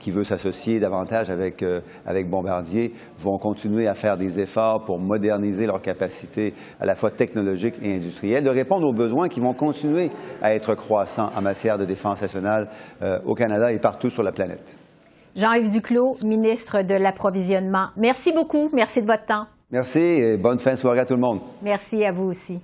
qui, 0.00 0.10
veut 0.10 0.24
s'associer 0.24 0.80
davantage 0.80 1.30
avec 1.30 1.46
avec, 1.46 1.64
avec 2.06 2.30
Bombardier, 2.30 2.92
vont 3.18 3.38
continuer 3.38 3.86
à 3.86 3.94
faire 3.94 4.15
des 4.16 4.40
efforts 4.40 4.84
pour 4.84 4.98
moderniser 4.98 5.66
leurs 5.66 5.82
capacités 5.82 6.54
à 6.80 6.86
la 6.86 6.94
fois 6.94 7.10
technologiques 7.10 7.76
et 7.82 7.94
industrielles, 7.94 8.44
de 8.44 8.50
répondre 8.50 8.86
aux 8.86 8.92
besoins 8.92 9.28
qui 9.28 9.40
vont 9.40 9.54
continuer 9.54 10.10
à 10.42 10.54
être 10.54 10.74
croissants 10.74 11.30
en 11.36 11.42
matière 11.42 11.78
de 11.78 11.84
défense 11.84 12.22
nationale 12.22 12.68
au 13.24 13.34
Canada 13.34 13.72
et 13.72 13.78
partout 13.78 14.10
sur 14.10 14.22
la 14.22 14.32
planète. 14.32 14.76
Jean-Yves 15.36 15.70
Duclos, 15.70 16.16
ministre 16.24 16.82
de 16.82 16.94
l'Approvisionnement. 16.94 17.88
Merci 17.96 18.32
beaucoup. 18.32 18.70
Merci 18.72 19.02
de 19.02 19.06
votre 19.06 19.26
temps. 19.26 19.46
Merci 19.70 19.98
et 19.98 20.36
bonne 20.36 20.58
fin 20.58 20.72
de 20.72 20.76
soirée 20.76 21.00
à 21.00 21.04
tout 21.04 21.14
le 21.14 21.20
monde. 21.20 21.40
Merci 21.62 22.04
à 22.04 22.12
vous 22.12 22.28
aussi. 22.28 22.58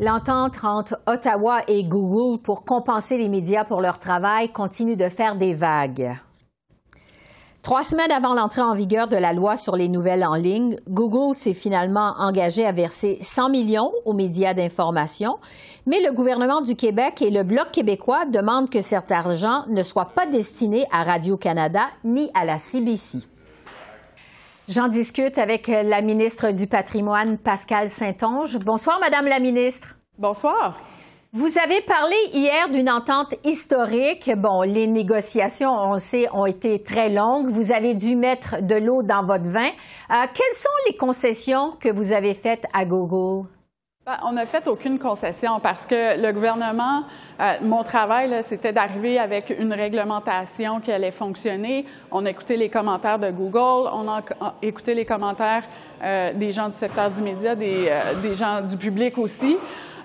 L'entente 0.00 0.56
entre 0.64 0.98
Ottawa 1.06 1.60
et 1.68 1.84
Google 1.84 2.42
pour 2.42 2.64
compenser 2.64 3.16
les 3.16 3.28
médias 3.28 3.64
pour 3.64 3.80
leur 3.80 4.00
travail 4.00 4.50
continue 4.50 4.96
de 4.96 5.08
faire 5.08 5.36
des 5.36 5.54
vagues. 5.54 6.16
Trois 7.62 7.84
semaines 7.84 8.10
avant 8.10 8.34
l'entrée 8.34 8.60
en 8.60 8.74
vigueur 8.74 9.06
de 9.06 9.16
la 9.16 9.32
loi 9.32 9.56
sur 9.56 9.76
les 9.76 9.88
nouvelles 9.88 10.24
en 10.24 10.34
ligne, 10.34 10.78
Google 10.88 11.36
s'est 11.36 11.54
finalement 11.54 12.12
engagé 12.18 12.66
à 12.66 12.72
verser 12.72 13.18
100 13.22 13.50
millions 13.50 13.92
aux 14.04 14.14
médias 14.14 14.52
d'information, 14.52 15.38
mais 15.86 16.02
le 16.02 16.12
gouvernement 16.12 16.60
du 16.60 16.74
Québec 16.74 17.22
et 17.22 17.30
le 17.30 17.44
Bloc 17.44 17.70
québécois 17.70 18.26
demandent 18.26 18.68
que 18.68 18.80
cet 18.80 19.12
argent 19.12 19.64
ne 19.68 19.84
soit 19.84 20.10
pas 20.14 20.26
destiné 20.26 20.86
à 20.90 21.04
Radio-Canada 21.04 21.86
ni 22.02 22.30
à 22.34 22.44
la 22.44 22.58
CBC. 22.58 23.18
J'en 24.66 24.88
discute 24.88 25.36
avec 25.36 25.66
la 25.66 26.00
ministre 26.00 26.50
du 26.50 26.66
Patrimoine, 26.66 27.36
Pascal 27.36 27.90
Saint-Onge. 27.90 28.56
Bonsoir, 28.56 28.98
Madame 28.98 29.26
la 29.26 29.38
ministre. 29.38 29.94
Bonsoir. 30.16 30.80
Vous 31.34 31.58
avez 31.58 31.82
parlé 31.82 32.16
hier 32.32 32.70
d'une 32.70 32.88
entente 32.88 33.34
historique. 33.44 34.30
Bon, 34.34 34.62
les 34.62 34.86
négociations, 34.86 35.70
on 35.70 35.98
sait, 35.98 36.30
ont 36.32 36.46
été 36.46 36.82
très 36.82 37.10
longues. 37.10 37.50
Vous 37.50 37.72
avez 37.72 37.94
dû 37.94 38.16
mettre 38.16 38.62
de 38.62 38.76
l'eau 38.76 39.02
dans 39.02 39.26
votre 39.26 39.44
vin. 39.44 39.68
Euh, 39.68 40.24
quelles 40.32 40.54
sont 40.54 40.68
les 40.86 40.96
concessions 40.96 41.72
que 41.78 41.90
vous 41.90 42.14
avez 42.14 42.32
faites 42.32 42.64
à 42.72 42.86
Google? 42.86 43.46
Ben, 44.06 44.18
on 44.22 44.32
n'a 44.32 44.44
fait 44.44 44.68
aucune 44.68 44.98
concession 44.98 45.60
parce 45.60 45.86
que 45.86 46.20
le 46.20 46.30
gouvernement, 46.30 47.04
euh, 47.40 47.54
mon 47.62 47.82
travail, 47.82 48.36
c'était 48.42 48.70
d'arriver 48.70 49.18
avec 49.18 49.54
une 49.58 49.72
réglementation 49.72 50.80
qui 50.80 50.92
allait 50.92 51.10
fonctionner. 51.10 51.86
On 52.10 52.26
a 52.26 52.30
écouté 52.30 52.58
les 52.58 52.68
commentaires 52.68 53.18
de 53.18 53.30
Google, 53.30 53.88
on 53.94 54.06
a 54.06 54.22
écouté 54.60 54.92
les 54.92 55.06
commentaires 55.06 55.62
euh, 56.02 56.34
des 56.34 56.52
gens 56.52 56.68
du 56.68 56.74
secteur 56.74 57.10
du 57.10 57.22
média, 57.22 57.54
des, 57.54 57.98
des 58.22 58.34
gens 58.34 58.60
du 58.60 58.76
public 58.76 59.16
aussi. 59.16 59.56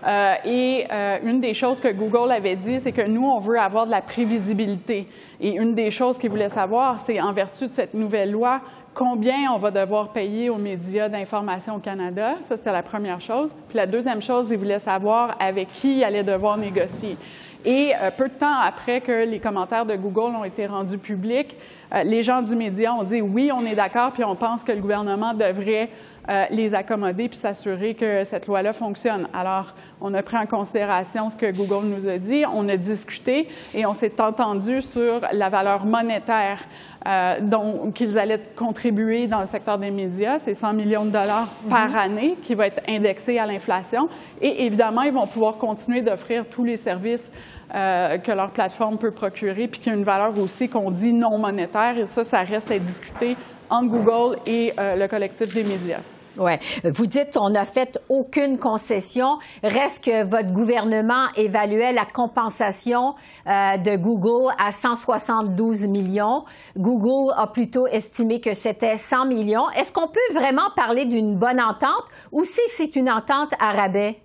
Euh, 0.05 0.35
et 0.45 0.87
euh, 0.91 1.17
une 1.23 1.41
des 1.41 1.53
choses 1.53 1.81
que 1.81 1.91
Google 1.91 2.31
avait 2.31 2.55
dit, 2.55 2.79
c'est 2.79 2.91
que 2.91 3.05
nous, 3.05 3.25
on 3.25 3.39
veut 3.39 3.59
avoir 3.59 3.85
de 3.85 3.91
la 3.91 4.01
prévisibilité. 4.01 5.07
Et 5.41 5.51
une 5.51 5.73
des 5.73 5.91
choses 5.91 6.17
qu'ils 6.17 6.29
voulaient 6.29 6.49
savoir, 6.49 6.99
c'est 6.99 7.19
en 7.19 7.33
vertu 7.33 7.67
de 7.67 7.73
cette 7.73 7.93
nouvelle 7.93 8.31
loi, 8.31 8.61
combien 8.99 9.49
on 9.53 9.57
va 9.57 9.71
devoir 9.71 10.09
payer 10.09 10.49
aux 10.49 10.57
médias 10.57 11.07
d'information 11.07 11.75
au 11.75 11.79
Canada? 11.79 12.35
Ça, 12.41 12.57
c'était 12.57 12.73
la 12.73 12.83
première 12.83 13.21
chose. 13.21 13.55
Puis 13.69 13.77
la 13.77 13.85
deuxième 13.85 14.21
chose, 14.21 14.49
ils 14.51 14.57
voulaient 14.57 14.77
savoir 14.77 15.37
avec 15.39 15.69
qui 15.71 15.99
ils 15.99 16.03
allaient 16.03 16.25
devoir 16.25 16.57
négocier. 16.57 17.15
Et 17.63 17.93
euh, 17.95 18.11
peu 18.11 18.27
de 18.27 18.33
temps 18.33 18.59
après 18.61 18.99
que 18.99 19.23
les 19.23 19.39
commentaires 19.39 19.85
de 19.85 19.95
Google 19.95 20.35
ont 20.35 20.43
été 20.43 20.67
rendus 20.67 20.97
publics, 20.97 21.55
les 22.03 22.21
gens 22.21 22.41
du 22.41 22.55
média 22.57 22.93
ont 22.93 23.03
dit 23.03 23.21
oui, 23.21 23.51
on 23.53 23.65
est 23.65 23.73
d'accord, 23.73 24.11
puis 24.11 24.23
on 24.25 24.35
pense 24.35 24.63
que 24.63 24.73
le 24.73 24.81
gouvernement 24.81 25.33
devrait 25.33 25.89
euh, 26.29 26.45
les 26.51 26.75
accommoder 26.75 27.27
puis 27.27 27.39
s'assurer 27.39 27.95
que 27.95 28.23
cette 28.23 28.45
loi-là 28.45 28.71
fonctionne. 28.71 29.27
Alors, 29.33 29.73
on 29.99 30.13
a 30.13 30.21
pris 30.21 30.37
en 30.37 30.45
considération 30.45 31.27
ce 31.31 31.35
que 31.35 31.51
Google 31.51 31.87
nous 31.87 32.07
a 32.07 32.19
dit, 32.19 32.43
on 32.53 32.69
a 32.69 32.77
discuté 32.77 33.47
et 33.73 33.87
on 33.87 33.95
s'est 33.95 34.21
entendu 34.21 34.83
sur 34.83 35.21
la 35.33 35.49
valeur 35.49 35.87
monétaire 35.87 36.59
euh, 37.07 37.37
dont 37.41 37.91
qu'ils 37.95 38.19
allaient 38.19 38.43
contribuer 38.55 39.25
dans 39.25 39.39
le 39.39 39.47
secteur 39.47 39.79
des 39.79 39.89
médias, 39.89 40.37
c'est 40.37 40.53
100 40.53 40.73
millions 40.73 41.05
de 41.05 41.09
dollars 41.09 41.47
par 41.67 41.89
mhm. 41.89 41.95
année 41.95 42.35
qui 42.43 42.53
va 42.53 42.67
être 42.67 42.83
indexé 42.87 43.39
à 43.39 43.47
l'inflation. 43.47 44.07
Et 44.39 44.67
évidemment, 44.67 45.01
ils 45.01 45.13
vont 45.13 45.25
pouvoir 45.25 45.57
continuer 45.57 46.01
d'offrir 46.01 46.45
tous 46.45 46.63
les 46.63 46.77
services 46.77 47.31
euh, 47.73 48.19
que 48.19 48.31
leur 48.31 48.51
plateforme 48.51 48.99
peut 48.99 49.11
procurer, 49.11 49.67
puis 49.67 49.81
qu'il 49.81 49.91
y 49.91 49.95
a 49.95 49.97
une 49.97 50.05
valeur 50.05 50.37
aussi 50.37 50.69
qu'on 50.69 50.91
dit 50.91 51.11
non 51.11 51.39
monétaire. 51.39 51.97
Et 51.97 52.05
ça, 52.05 52.23
ça 52.23 52.41
reste 52.41 52.69
à 52.69 52.77
discuter 52.77 53.35
entre 53.67 53.89
Google 53.89 54.37
et 54.45 54.73
le 54.77 55.07
collectif 55.07 55.53
des 55.55 55.63
médias. 55.63 56.01
Oui. 56.37 56.53
Vous 56.83 57.05
dites 57.05 57.37
on 57.37 57.49
n'a 57.49 57.65
fait 57.65 57.99
aucune 58.09 58.57
concession. 58.57 59.39
Reste 59.63 60.05
que 60.05 60.23
votre 60.23 60.51
gouvernement 60.51 61.27
évaluait 61.35 61.93
la 61.93 62.05
compensation 62.05 63.15
euh, 63.47 63.77
de 63.77 63.97
Google 63.97 64.53
à 64.57 64.71
172 64.71 65.87
millions. 65.87 66.45
Google 66.77 67.33
a 67.35 67.47
plutôt 67.47 67.87
estimé 67.87 68.39
que 68.39 68.53
c'était 68.53 68.97
100 68.97 69.25
millions. 69.25 69.69
Est-ce 69.71 69.91
qu'on 69.91 70.07
peut 70.07 70.33
vraiment 70.33 70.69
parler 70.75 71.05
d'une 71.05 71.35
bonne 71.35 71.59
entente 71.59 72.05
ou 72.31 72.43
si 72.43 72.61
c'est 72.69 72.95
une 72.95 73.09
entente 73.09 73.51
à 73.59 73.71
rabais? 73.71 74.21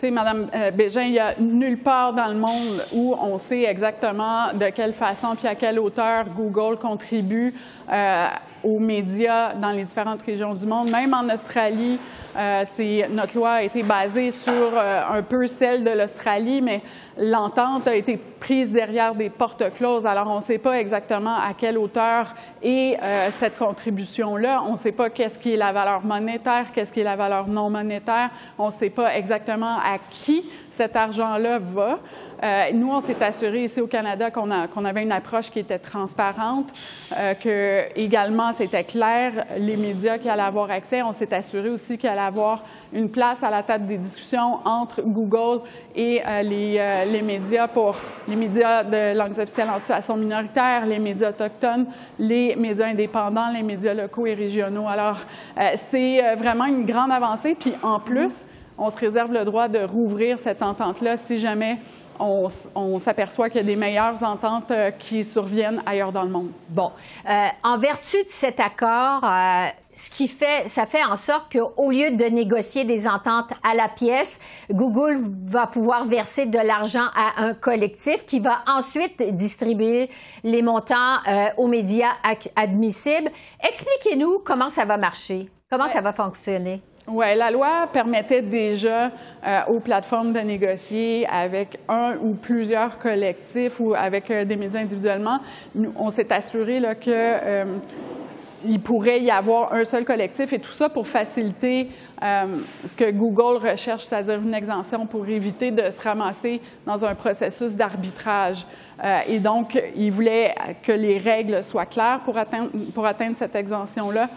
sais, 0.00 0.10
Madame 0.10 0.46
euh, 0.54 0.70
Bégin, 0.70 1.02
il 1.02 1.12
n'y 1.12 1.18
a 1.18 1.34
nulle 1.38 1.78
part 1.78 2.14
dans 2.14 2.28
le 2.28 2.34
monde 2.34 2.82
où 2.92 3.14
on 3.20 3.36
sait 3.38 3.64
exactement 3.64 4.52
de 4.54 4.70
quelle 4.70 4.94
façon 4.94 5.34
puis 5.36 5.46
à 5.46 5.54
quelle 5.54 5.78
hauteur 5.78 6.24
Google 6.34 6.78
contribue 6.78 7.54
euh, 7.92 8.28
aux 8.62 8.78
médias 8.78 9.54
dans 9.54 9.70
les 9.70 9.84
différentes 9.84 10.22
régions 10.22 10.54
du 10.54 10.66
monde. 10.66 10.90
Même 10.90 11.14
en 11.14 11.32
Australie, 11.32 11.98
euh, 12.36 12.64
notre 13.10 13.36
loi 13.36 13.50
a 13.52 13.62
été 13.62 13.82
basée 13.82 14.30
sur 14.30 14.52
euh, 14.52 15.02
un 15.10 15.22
peu 15.22 15.46
celle 15.46 15.82
de 15.82 15.90
l'Australie, 15.90 16.60
mais 16.60 16.80
l'entente 17.18 17.88
a 17.88 17.94
été 17.94 18.16
prise 18.16 18.70
derrière 18.70 19.14
des 19.14 19.30
portes 19.30 19.72
closes. 19.74 20.06
Alors, 20.06 20.28
on 20.30 20.36
ne 20.36 20.42
sait 20.42 20.58
pas 20.58 20.78
exactement 20.78 21.36
à 21.36 21.52
quelle 21.56 21.76
hauteur 21.76 22.34
est 22.62 22.96
euh, 23.02 23.30
cette 23.30 23.58
contribution-là. 23.58 24.62
On 24.66 24.72
ne 24.72 24.76
sait 24.76 24.92
pas 24.92 25.10
qu'est-ce 25.10 25.38
qui 25.38 25.54
est 25.54 25.56
la 25.56 25.72
valeur 25.72 26.04
monétaire, 26.04 26.66
qu'est-ce 26.72 26.92
qui 26.92 27.00
est 27.00 27.04
la 27.04 27.16
valeur 27.16 27.48
non 27.48 27.68
monétaire. 27.68 28.30
On 28.58 28.66
ne 28.66 28.72
sait 28.72 28.90
pas 28.90 29.16
exactement 29.16 29.76
à 29.78 29.98
qui 30.10 30.44
cet 30.70 30.94
argent-là 30.94 31.58
va. 31.58 31.98
Nous, 32.72 32.90
on 32.90 33.00
s'est 33.00 33.22
assuré 33.22 33.64
ici 33.64 33.80
au 33.80 33.86
Canada 33.86 34.30
qu'on 34.30 34.84
avait 34.84 35.02
une 35.02 35.12
approche 35.12 35.50
qui 35.50 35.58
était 35.58 35.78
transparente, 35.78 36.68
que 37.10 37.86
également 37.96 38.52
c'était 38.52 38.84
clair 38.84 39.44
les 39.58 39.76
médias 39.76 40.16
qui 40.16 40.28
allaient 40.28 40.42
avoir 40.42 40.70
accès. 40.70 41.02
On 41.02 41.12
s'est 41.12 41.34
assuré 41.34 41.68
aussi 41.68 41.98
qu'il 41.98 42.08
avoir 42.26 42.62
une 42.92 43.10
place 43.10 43.42
à 43.42 43.50
la 43.50 43.62
table 43.62 43.86
des 43.86 43.96
discussions 43.96 44.58
entre 44.64 45.02
Google 45.02 45.60
et 45.94 46.22
euh, 46.26 46.42
les, 46.42 47.04
les, 47.10 47.22
médias 47.22 47.68
pour 47.68 47.96
les 48.28 48.36
médias 48.36 48.82
de 48.82 49.16
langues 49.16 49.38
officielles 49.38 49.70
en 49.70 49.78
situation 49.78 50.16
minoritaire, 50.16 50.86
les 50.86 50.98
médias 50.98 51.30
autochtones, 51.30 51.86
les 52.18 52.56
médias 52.56 52.86
indépendants, 52.86 53.50
les 53.52 53.62
médias 53.62 53.94
locaux 53.94 54.26
et 54.26 54.34
régionaux. 54.34 54.88
Alors, 54.88 55.18
c'est 55.76 56.34
vraiment 56.34 56.66
une 56.66 56.84
grande 56.84 57.12
avancée. 57.12 57.54
Puis 57.58 57.74
en 57.82 58.00
plus, 58.00 58.44
on 58.78 58.90
se 58.90 58.98
réserve 58.98 59.32
le 59.32 59.44
droit 59.44 59.68
de 59.68 59.80
rouvrir 59.80 60.38
cette 60.38 60.62
entente-là 60.62 61.16
si 61.16 61.38
jamais 61.38 61.78
on, 62.74 62.98
s'aperçoit 62.98 63.48
qu'il 63.48 63.58
y 63.58 63.64
a 63.64 63.66
des 63.66 63.76
meilleures 63.76 64.22
ententes 64.22 64.70
euh, 64.70 64.90
qui 64.90 65.24
surviennent 65.24 65.82
ailleurs 65.86 66.12
dans 66.12 66.22
le 66.22 66.28
monde. 66.28 66.50
Bon. 66.68 66.90
Euh, 67.28 67.46
en 67.62 67.78
vertu 67.78 68.16
de 68.18 68.30
cet 68.30 68.60
accord, 68.60 69.24
euh, 69.24 69.68
ce 70.04 70.10
qui 70.10 70.28
fait, 70.28 70.68
ça 70.68 70.86
fait 70.86 71.04
en 71.04 71.16
sorte 71.16 71.52
qu'au 71.52 71.90
lieu 71.90 72.12
de 72.12 72.24
négocier 72.24 72.84
des 72.84 73.06
ententes 73.06 73.50
à 73.62 73.74
la 73.74 73.88
pièce, 73.88 74.40
Google 74.70 75.20
va 75.46 75.66
pouvoir 75.66 76.06
verser 76.06 76.46
de 76.46 76.58
l'argent 76.58 77.06
à 77.14 77.42
un 77.42 77.54
collectif 77.54 78.24
qui 78.26 78.40
va 78.40 78.62
ensuite 78.66 79.22
distribuer 79.34 80.10
les 80.42 80.62
montants 80.62 81.18
aux 81.56 81.66
médias 81.66 82.12
admissibles. 82.56 83.30
Expliquez-nous 83.62 84.40
comment 84.44 84.68
ça 84.68 84.84
va 84.84 84.96
marcher, 84.96 85.48
comment 85.70 85.88
ça 85.88 86.00
va 86.00 86.12
fonctionner? 86.12 86.80
Oui, 87.12 87.26
la 87.36 87.50
loi 87.50 87.88
permettait 87.92 88.42
déjà 88.42 89.06
euh, 89.06 89.60
aux 89.68 89.80
plateformes 89.80 90.32
de 90.32 90.38
négocier 90.38 91.26
avec 91.26 91.78
un 91.88 92.16
ou 92.22 92.34
plusieurs 92.34 92.98
collectifs 92.98 93.80
ou 93.80 93.94
avec 93.94 94.30
euh, 94.30 94.44
des 94.44 94.54
médias 94.54 94.80
individuellement. 94.80 95.40
on 95.96 96.10
s'est 96.10 96.32
assuré 96.32 96.78
là, 96.78 96.94
que 96.94 97.10
euh, 97.10 97.64
il 98.66 98.80
pourrait 98.80 99.20
y 99.20 99.30
avoir 99.30 99.72
un 99.72 99.84
seul 99.84 100.04
collectif 100.04 100.52
et 100.52 100.58
tout 100.58 100.70
ça 100.70 100.88
pour 100.88 101.06
faciliter 101.06 101.88
ce 102.20 102.94
que 102.94 103.10
Google 103.10 103.66
recherche, 103.66 104.04
c'est-à-dire 104.04 104.40
une 104.42 104.52
exemption 104.52 105.06
pour 105.06 105.26
éviter 105.28 105.70
de 105.70 105.90
se 105.90 106.02
ramasser 106.02 106.60
dans 106.84 107.04
un 107.04 107.14
processus 107.14 107.74
d'arbitrage. 107.74 108.66
et 109.26 109.38
donc, 109.38 109.80
il 109.96 110.10
voulait 110.12 110.54
que 110.82 110.92
les 110.92 111.16
règles 111.16 111.62
soient 111.62 111.86
claires 111.86 112.20
pour 112.22 112.36
atteindre, 112.36 112.70
pour 112.92 113.06
atteindre 113.06 113.36
cette 113.36 113.56
exemption-là. 113.56 114.28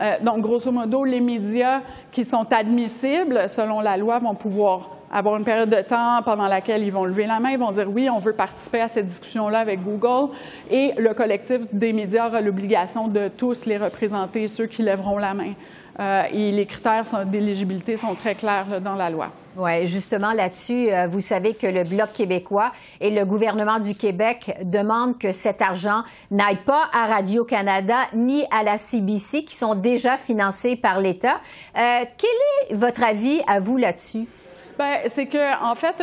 Euh, 0.00 0.16
donc, 0.22 0.40
grosso 0.40 0.70
modo, 0.70 1.04
les 1.04 1.20
médias 1.20 1.82
qui 2.10 2.24
sont 2.24 2.50
admissibles 2.52 3.48
selon 3.48 3.80
la 3.80 3.96
loi 3.96 4.18
vont 4.18 4.34
pouvoir 4.34 4.90
avoir 5.10 5.36
une 5.36 5.44
période 5.44 5.70
de 5.70 5.82
temps 5.82 6.22
pendant 6.24 6.46
laquelle 6.46 6.82
ils 6.82 6.92
vont 6.92 7.04
lever 7.04 7.26
la 7.26 7.40
main, 7.40 7.50
ils 7.50 7.58
vont 7.58 7.72
dire 7.72 7.88
oui, 7.88 8.08
on 8.08 8.18
veut 8.18 8.32
participer 8.32 8.80
à 8.80 8.88
cette 8.88 9.06
discussion-là 9.06 9.58
avec 9.58 9.82
Google. 9.82 10.32
Et 10.70 10.92
le 10.96 11.12
collectif 11.14 11.62
des 11.72 11.92
médias 11.92 12.28
aura 12.28 12.40
l'obligation 12.40 13.08
de 13.08 13.28
tous 13.28 13.66
les 13.66 13.76
représenter, 13.76 14.46
ceux 14.46 14.66
qui 14.66 14.82
lèveront 14.82 15.18
la 15.18 15.34
main. 15.34 15.54
et 16.32 16.50
les 16.52 16.66
critères 16.66 17.04
d'éligibilité 17.26 17.96
sont 17.96 18.14
très 18.14 18.34
clairs 18.34 18.80
dans 18.80 18.94
la 18.94 19.10
loi. 19.10 19.28
Oui, 19.56 19.86
justement 19.86 20.32
là-dessus, 20.32 20.88
vous 21.10 21.20
savez 21.20 21.54
que 21.54 21.66
le 21.66 21.82
Bloc 21.82 22.12
québécois 22.12 22.72
et 23.00 23.10
le 23.10 23.24
gouvernement 23.24 23.80
du 23.80 23.94
Québec 23.94 24.56
demandent 24.62 25.18
que 25.18 25.32
cet 25.32 25.60
argent 25.60 26.02
n'aille 26.30 26.56
pas 26.64 26.84
à 26.92 27.06
Radio-Canada 27.06 27.96
ni 28.14 28.44
à 28.50 28.62
la 28.62 28.78
CBC, 28.78 29.44
qui 29.44 29.56
sont 29.56 29.74
déjà 29.74 30.16
financés 30.16 30.76
par 30.76 31.00
l'État. 31.00 31.40
quel 31.74 32.70
est 32.70 32.74
votre 32.74 33.02
avis 33.02 33.42
à 33.46 33.60
vous 33.60 33.76
là-dessus? 33.76 34.26
Bien, 34.80 34.96
c'est 35.08 35.26
que, 35.26 35.62
en 35.62 35.74
fait, 35.74 36.02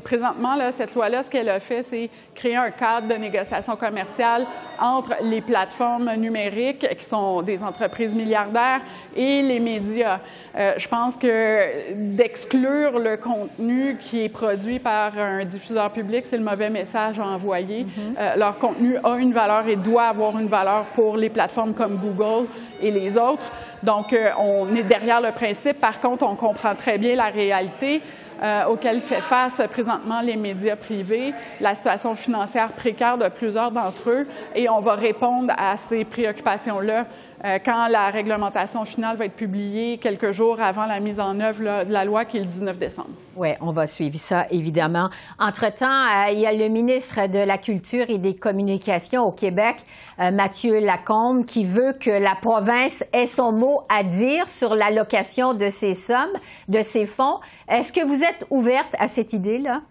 présentement, 0.00 0.54
là, 0.54 0.72
cette 0.72 0.94
loi-là, 0.94 1.22
ce 1.22 1.30
qu'elle 1.30 1.50
a 1.50 1.60
fait, 1.60 1.82
c'est 1.82 2.08
créer 2.34 2.56
un 2.56 2.70
cadre 2.70 3.08
de 3.08 3.14
négociation 3.14 3.76
commerciale 3.76 4.46
entre 4.80 5.16
les 5.22 5.42
plateformes 5.42 6.10
numériques, 6.14 6.86
qui 6.98 7.04
sont 7.04 7.42
des 7.42 7.62
entreprises 7.62 8.14
milliardaires, 8.14 8.80
et 9.14 9.42
les 9.42 9.60
médias. 9.60 10.20
Euh, 10.56 10.72
je 10.78 10.88
pense 10.88 11.18
que 11.18 11.92
d'exclure 12.16 12.98
le 12.98 13.18
contenu 13.18 13.98
qui 14.00 14.24
est 14.24 14.30
produit 14.30 14.78
par 14.78 15.18
un 15.18 15.44
diffuseur 15.44 15.90
public, 15.92 16.24
c'est 16.24 16.38
le 16.38 16.44
mauvais 16.44 16.70
message 16.70 17.20
à 17.20 17.26
envoyer. 17.26 17.84
Mm-hmm. 17.84 18.18
euh, 18.18 18.36
leur 18.36 18.58
contenu 18.58 18.96
a 19.04 19.16
une 19.18 19.32
valeur 19.32 19.68
et 19.68 19.76
doit 19.76 20.04
avoir 20.04 20.38
une 20.38 20.48
valeur 20.48 20.86
pour 20.94 21.18
les 21.18 21.28
plateformes 21.28 21.74
comme 21.74 21.96
Google 21.96 22.46
et 22.80 22.90
les 22.90 23.18
autres. 23.18 23.44
Donc, 23.82 24.12
euh, 24.12 24.30
on 24.38 24.74
est 24.74 24.82
derrière 24.82 25.20
le 25.20 25.32
principe. 25.32 25.80
Par 25.80 26.00
contre, 26.00 26.26
on 26.26 26.34
comprend 26.34 26.74
très 26.74 26.98
bien 26.98 27.16
la 27.16 27.26
réalité 27.26 28.02
euh, 28.42 28.66
auquel 28.66 29.00
fait 29.00 29.20
face 29.20 29.60
présentement 29.70 30.20
les 30.20 30.36
médias 30.36 30.76
privés, 30.76 31.34
la 31.60 31.74
situation 31.74 32.14
financière 32.14 32.72
précaire 32.72 33.18
de 33.18 33.28
plusieurs 33.28 33.70
d'entre 33.70 34.10
eux, 34.10 34.26
et 34.54 34.68
on 34.68 34.80
va 34.80 34.94
répondre 34.94 35.52
à 35.56 35.76
ces 35.76 36.04
préoccupations-là 36.04 37.06
euh, 37.42 37.58
quand 37.64 37.88
la 37.88 38.10
réglementation 38.10 38.84
finale 38.84 39.16
va 39.16 39.24
être 39.24 39.34
publiée 39.34 39.96
quelques 39.96 40.30
jours 40.30 40.60
avant 40.60 40.84
la 40.84 41.00
mise 41.00 41.18
en 41.18 41.40
œuvre 41.40 41.84
de 41.84 41.92
la 41.92 42.04
loi 42.04 42.26
qui 42.26 42.36
est 42.36 42.40
le 42.40 42.46
19 42.46 42.76
décembre. 42.76 43.10
Oui, 43.34 43.48
on 43.62 43.72
va 43.72 43.86
suivre 43.86 44.16
ça, 44.16 44.44
évidemment. 44.50 45.08
Entre-temps, 45.38 45.86
euh, 45.86 46.32
il 46.32 46.40
y 46.40 46.46
a 46.46 46.52
le 46.52 46.68
ministre 46.68 47.28
de 47.28 47.38
la 47.38 47.56
Culture 47.56 48.04
et 48.10 48.18
des 48.18 48.34
Communications 48.34 49.22
au 49.22 49.32
Québec, 49.32 49.76
euh, 50.18 50.30
Mathieu 50.30 50.80
Lacombe, 50.80 51.46
qui 51.46 51.64
veut 51.64 51.94
que 51.98 52.10
la 52.10 52.34
province 52.34 53.02
ait 53.14 53.26
son 53.26 53.52
mot 53.52 53.82
à 53.88 54.02
dire 54.02 54.46
sur 54.50 54.74
l'allocation 54.74 55.54
de 55.54 55.70
ces 55.70 55.94
sommes, 55.94 56.36
de 56.68 56.82
ces 56.82 57.06
fonds. 57.06 57.38
Est-ce 57.68 57.90
que 57.90 58.04
vous 58.04 58.22
êtes 58.22 58.29
ouverte 58.50 58.94
à 58.98 59.08
cette 59.08 59.32
idée-là? 59.32 59.82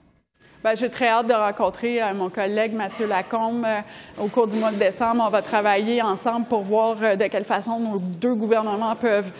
Bien, 0.61 0.75
j'ai 0.75 0.89
très 0.89 1.07
hâte 1.07 1.27
de 1.27 1.33
rencontrer 1.33 2.03
euh, 2.03 2.13
mon 2.13 2.29
collègue 2.29 2.73
Mathieu 2.73 3.07
Lacombe 3.07 3.63
euh, 3.65 3.79
au 4.21 4.27
cours 4.27 4.45
du 4.45 4.57
mois 4.57 4.71
de 4.71 4.75
décembre. 4.75 5.23
On 5.25 5.29
va 5.29 5.41
travailler 5.41 6.01
ensemble 6.01 6.47
pour 6.47 6.63
voir 6.63 6.97
euh, 7.01 7.15
de 7.15 7.27
quelle 7.27 7.45
façon 7.45 7.79
nos 7.79 7.97
deux 7.97 8.35
gouvernements 8.35 8.93
peuvent 8.97 9.31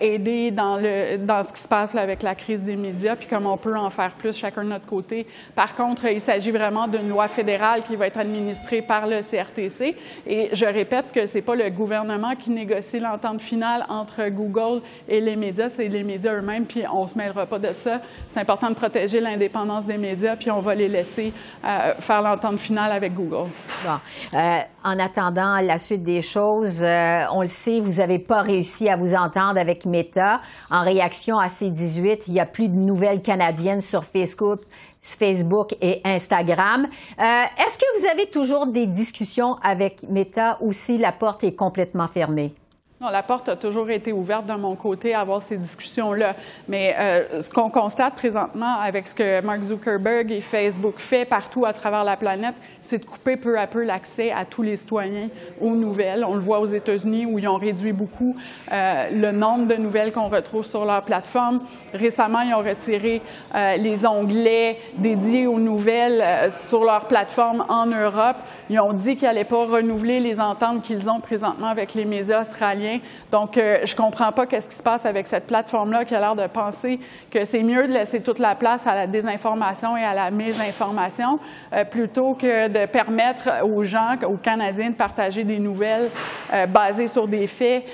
aider 0.00 0.50
dans, 0.50 0.78
ce 0.78 1.52
qui 1.52 1.62
se 1.62 1.68
passe 1.68 1.94
avec 1.94 2.22
la 2.22 2.34
crise 2.34 2.62
des 2.62 2.76
médias, 2.76 3.14
puis 3.16 3.28
comment 3.30 3.54
on 3.54 3.56
peut 3.56 3.76
en 3.76 3.88
faire 3.88 4.12
plus 4.12 4.36
chacun 4.36 4.64
de 4.64 4.68
notre 4.68 4.84
côté. 4.84 5.26
Par 5.54 5.74
contre, 5.74 6.06
il 6.06 6.20
s'agit 6.20 6.50
vraiment 6.50 6.88
d'une 6.88 7.08
loi 7.08 7.28
fédérale 7.28 7.82
qui 7.84 7.94
va 7.94 8.08
être 8.08 8.18
administrée 8.18 8.82
par 8.82 9.06
le 9.06 9.20
CRTC. 9.22 9.96
Et 10.26 10.50
je 10.52 10.66
répète 10.66 11.06
que 11.14 11.24
c'est 11.24 11.40
pas 11.40 11.54
le 11.54 11.70
gouvernement 11.70 12.34
qui 12.34 12.50
négocie 12.50 12.98
l'entente 12.98 13.40
finale 13.40 13.86
entre 13.88 14.28
Google 14.28 14.82
et 15.08 15.20
les 15.20 15.36
médias, 15.36 15.70
c'est 15.70 15.88
les 15.88 16.02
médias 16.02 16.34
eux-mêmes, 16.34 16.66
puis 16.66 16.82
on 16.92 17.06
se 17.06 17.16
mêlera 17.16 17.46
pas 17.46 17.60
de 17.60 17.70
ça. 17.76 18.00
C'est 18.26 18.40
important 18.40 18.70
de 18.70 18.74
protéger 18.74 19.20
l'indépendance 19.20 19.86
des 19.86 19.98
médias, 19.98 20.36
on 20.50 20.60
va 20.60 20.74
les 20.74 20.88
laisser 20.88 21.32
euh, 21.64 21.94
faire 21.98 22.22
l'entente 22.22 22.58
finale 22.58 22.92
avec 22.92 23.14
Google. 23.14 23.48
Bon. 23.84 24.38
Euh, 24.38 24.58
en 24.84 24.98
attendant 24.98 25.60
la 25.60 25.78
suite 25.78 26.02
des 26.02 26.22
choses, 26.22 26.82
euh, 26.82 27.20
on 27.32 27.42
le 27.42 27.46
sait, 27.46 27.80
vous 27.80 27.98
n'avez 27.98 28.18
pas 28.18 28.42
réussi 28.42 28.88
à 28.88 28.96
vous 28.96 29.14
entendre 29.14 29.58
avec 29.58 29.84
Meta. 29.86 30.40
En 30.70 30.82
réaction 30.82 31.38
à 31.38 31.48
ces 31.48 31.70
18, 31.70 32.28
il 32.28 32.34
n'y 32.34 32.40
a 32.40 32.46
plus 32.46 32.68
de 32.68 32.76
nouvelles 32.76 33.22
canadiennes 33.22 33.82
sur 33.82 34.04
Facebook, 34.04 34.60
Facebook 35.02 35.74
et 35.80 36.00
Instagram. 36.04 36.86
Est-ce 37.18 37.78
que 37.78 38.00
vous 38.00 38.06
avez 38.06 38.26
toujours 38.30 38.66
des 38.66 38.86
discussions 38.86 39.56
avec 39.62 40.02
Meta 40.08 40.58
ou 40.60 40.72
si 40.72 40.98
la 40.98 41.12
porte 41.12 41.44
est 41.44 41.54
complètement 41.54 42.08
fermée? 42.08 42.54
Non, 43.02 43.08
la 43.08 43.22
porte 43.22 43.48
a 43.48 43.56
toujours 43.56 43.88
été 43.88 44.12
ouverte 44.12 44.44
de 44.44 44.52
mon 44.52 44.76
côté 44.76 45.14
à 45.14 45.20
avoir 45.20 45.40
ces 45.40 45.56
discussions-là. 45.56 46.36
Mais 46.68 46.94
euh, 46.98 47.40
ce 47.40 47.48
qu'on 47.48 47.70
constate 47.70 48.14
présentement 48.14 48.74
avec 48.78 49.06
ce 49.06 49.14
que 49.14 49.40
Mark 49.40 49.62
Zuckerberg 49.62 50.30
et 50.30 50.42
Facebook 50.42 50.96
fait 50.98 51.24
partout 51.24 51.64
à 51.64 51.72
travers 51.72 52.04
la 52.04 52.18
planète, 52.18 52.56
c'est 52.82 52.98
de 52.98 53.06
couper 53.06 53.38
peu 53.38 53.58
à 53.58 53.66
peu 53.66 53.84
l'accès 53.84 54.30
à 54.32 54.44
tous 54.44 54.60
les 54.60 54.76
citoyens 54.76 55.28
aux 55.62 55.76
nouvelles. 55.76 56.26
On 56.28 56.34
le 56.34 56.40
voit 56.40 56.60
aux 56.60 56.66
États-Unis 56.66 57.24
où 57.24 57.38
ils 57.38 57.48
ont 57.48 57.56
réduit 57.56 57.94
beaucoup 57.94 58.36
euh, 58.70 59.06
le 59.10 59.32
nombre 59.32 59.66
de 59.66 59.76
nouvelles 59.76 60.12
qu'on 60.12 60.28
retrouve 60.28 60.66
sur 60.66 60.84
leur 60.84 61.02
plateforme. 61.02 61.60
Récemment, 61.94 62.42
ils 62.42 62.52
ont 62.52 62.58
retiré 62.58 63.22
euh, 63.54 63.76
les 63.76 64.04
onglets 64.04 64.76
dédiés 64.98 65.46
aux 65.46 65.58
nouvelles 65.58 66.20
euh, 66.20 66.50
sur 66.50 66.84
leur 66.84 67.06
plateforme 67.06 67.64
en 67.70 67.86
Europe. 67.86 68.36
Ils 68.68 68.78
ont 68.78 68.92
dit 68.92 69.16
qu'ils 69.16 69.26
n'allaient 69.26 69.44
pas 69.44 69.64
renouveler 69.64 70.20
les 70.20 70.38
ententes 70.38 70.82
qu'ils 70.82 71.08
ont 71.08 71.18
présentement 71.18 71.68
avec 71.68 71.94
les 71.94 72.04
médias 72.04 72.42
australiens 72.42 72.89
donc, 73.30 73.56
euh, 73.56 73.78
je 73.84 73.94
comprends 73.94 74.32
pas 74.32 74.46
qu'est-ce 74.46 74.68
qui 74.68 74.76
se 74.76 74.82
passe 74.82 75.06
avec 75.06 75.26
cette 75.26 75.46
plateforme-là 75.46 76.04
qui 76.04 76.14
a 76.14 76.20
l'air 76.20 76.34
de 76.34 76.46
penser 76.46 76.98
que 77.30 77.44
c'est 77.44 77.62
mieux 77.62 77.86
de 77.86 77.92
laisser 77.92 78.20
toute 78.20 78.38
la 78.38 78.54
place 78.54 78.86
à 78.86 78.94
la 78.94 79.06
désinformation 79.06 79.96
et 79.96 80.04
à 80.04 80.14
la 80.14 80.30
mésinformation 80.30 81.38
euh, 81.72 81.84
plutôt 81.84 82.34
que 82.34 82.68
de 82.68 82.86
permettre 82.86 83.64
aux 83.64 83.84
gens, 83.84 84.14
aux 84.26 84.36
Canadiens, 84.36 84.90
de 84.90 84.94
partager 84.94 85.44
des 85.44 85.58
nouvelles 85.58 86.10
euh, 86.52 86.66
basées 86.66 87.06
sur 87.06 87.28
des 87.28 87.46
faits 87.46 87.84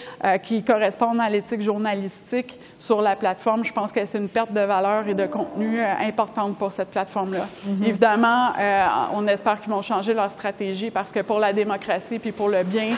qui 0.43 0.63
correspondent 0.63 1.21
à 1.21 1.29
l'éthique 1.29 1.61
journalistique 1.61 2.59
sur 2.79 3.01
la 3.01 3.17
plateforme. 3.17 3.65
Je 3.65 3.73
pense 3.73 3.93
que 3.93 4.05
c'est 4.05 4.19
une 4.19 4.29
perte 4.29 4.53
de 4.53 4.61
valeur 4.61 5.07
et 5.09 5.15
de 5.15 5.27
contenu 5.27 5.81
importante 5.81 6.57
pour 6.57 6.71
cette 6.71 6.91
plateforme-là. 6.91 7.47
Mm-hmm. 7.67 7.87
Évidemment, 7.87 8.53
on 9.15 9.27
espère 9.27 9.61
qu'ils 9.61 9.73
vont 9.73 9.83
changer 9.83 10.15
leur 10.15 10.31
stratégie 10.31 10.91
parce 10.91 11.13
que 11.13 11.21
pour 11.21 11.39
la 11.39 11.53
démocratie 11.53 12.19
puis 12.19 12.33
pour 12.33 12.49
le 12.49 12.63
bien 12.63 12.95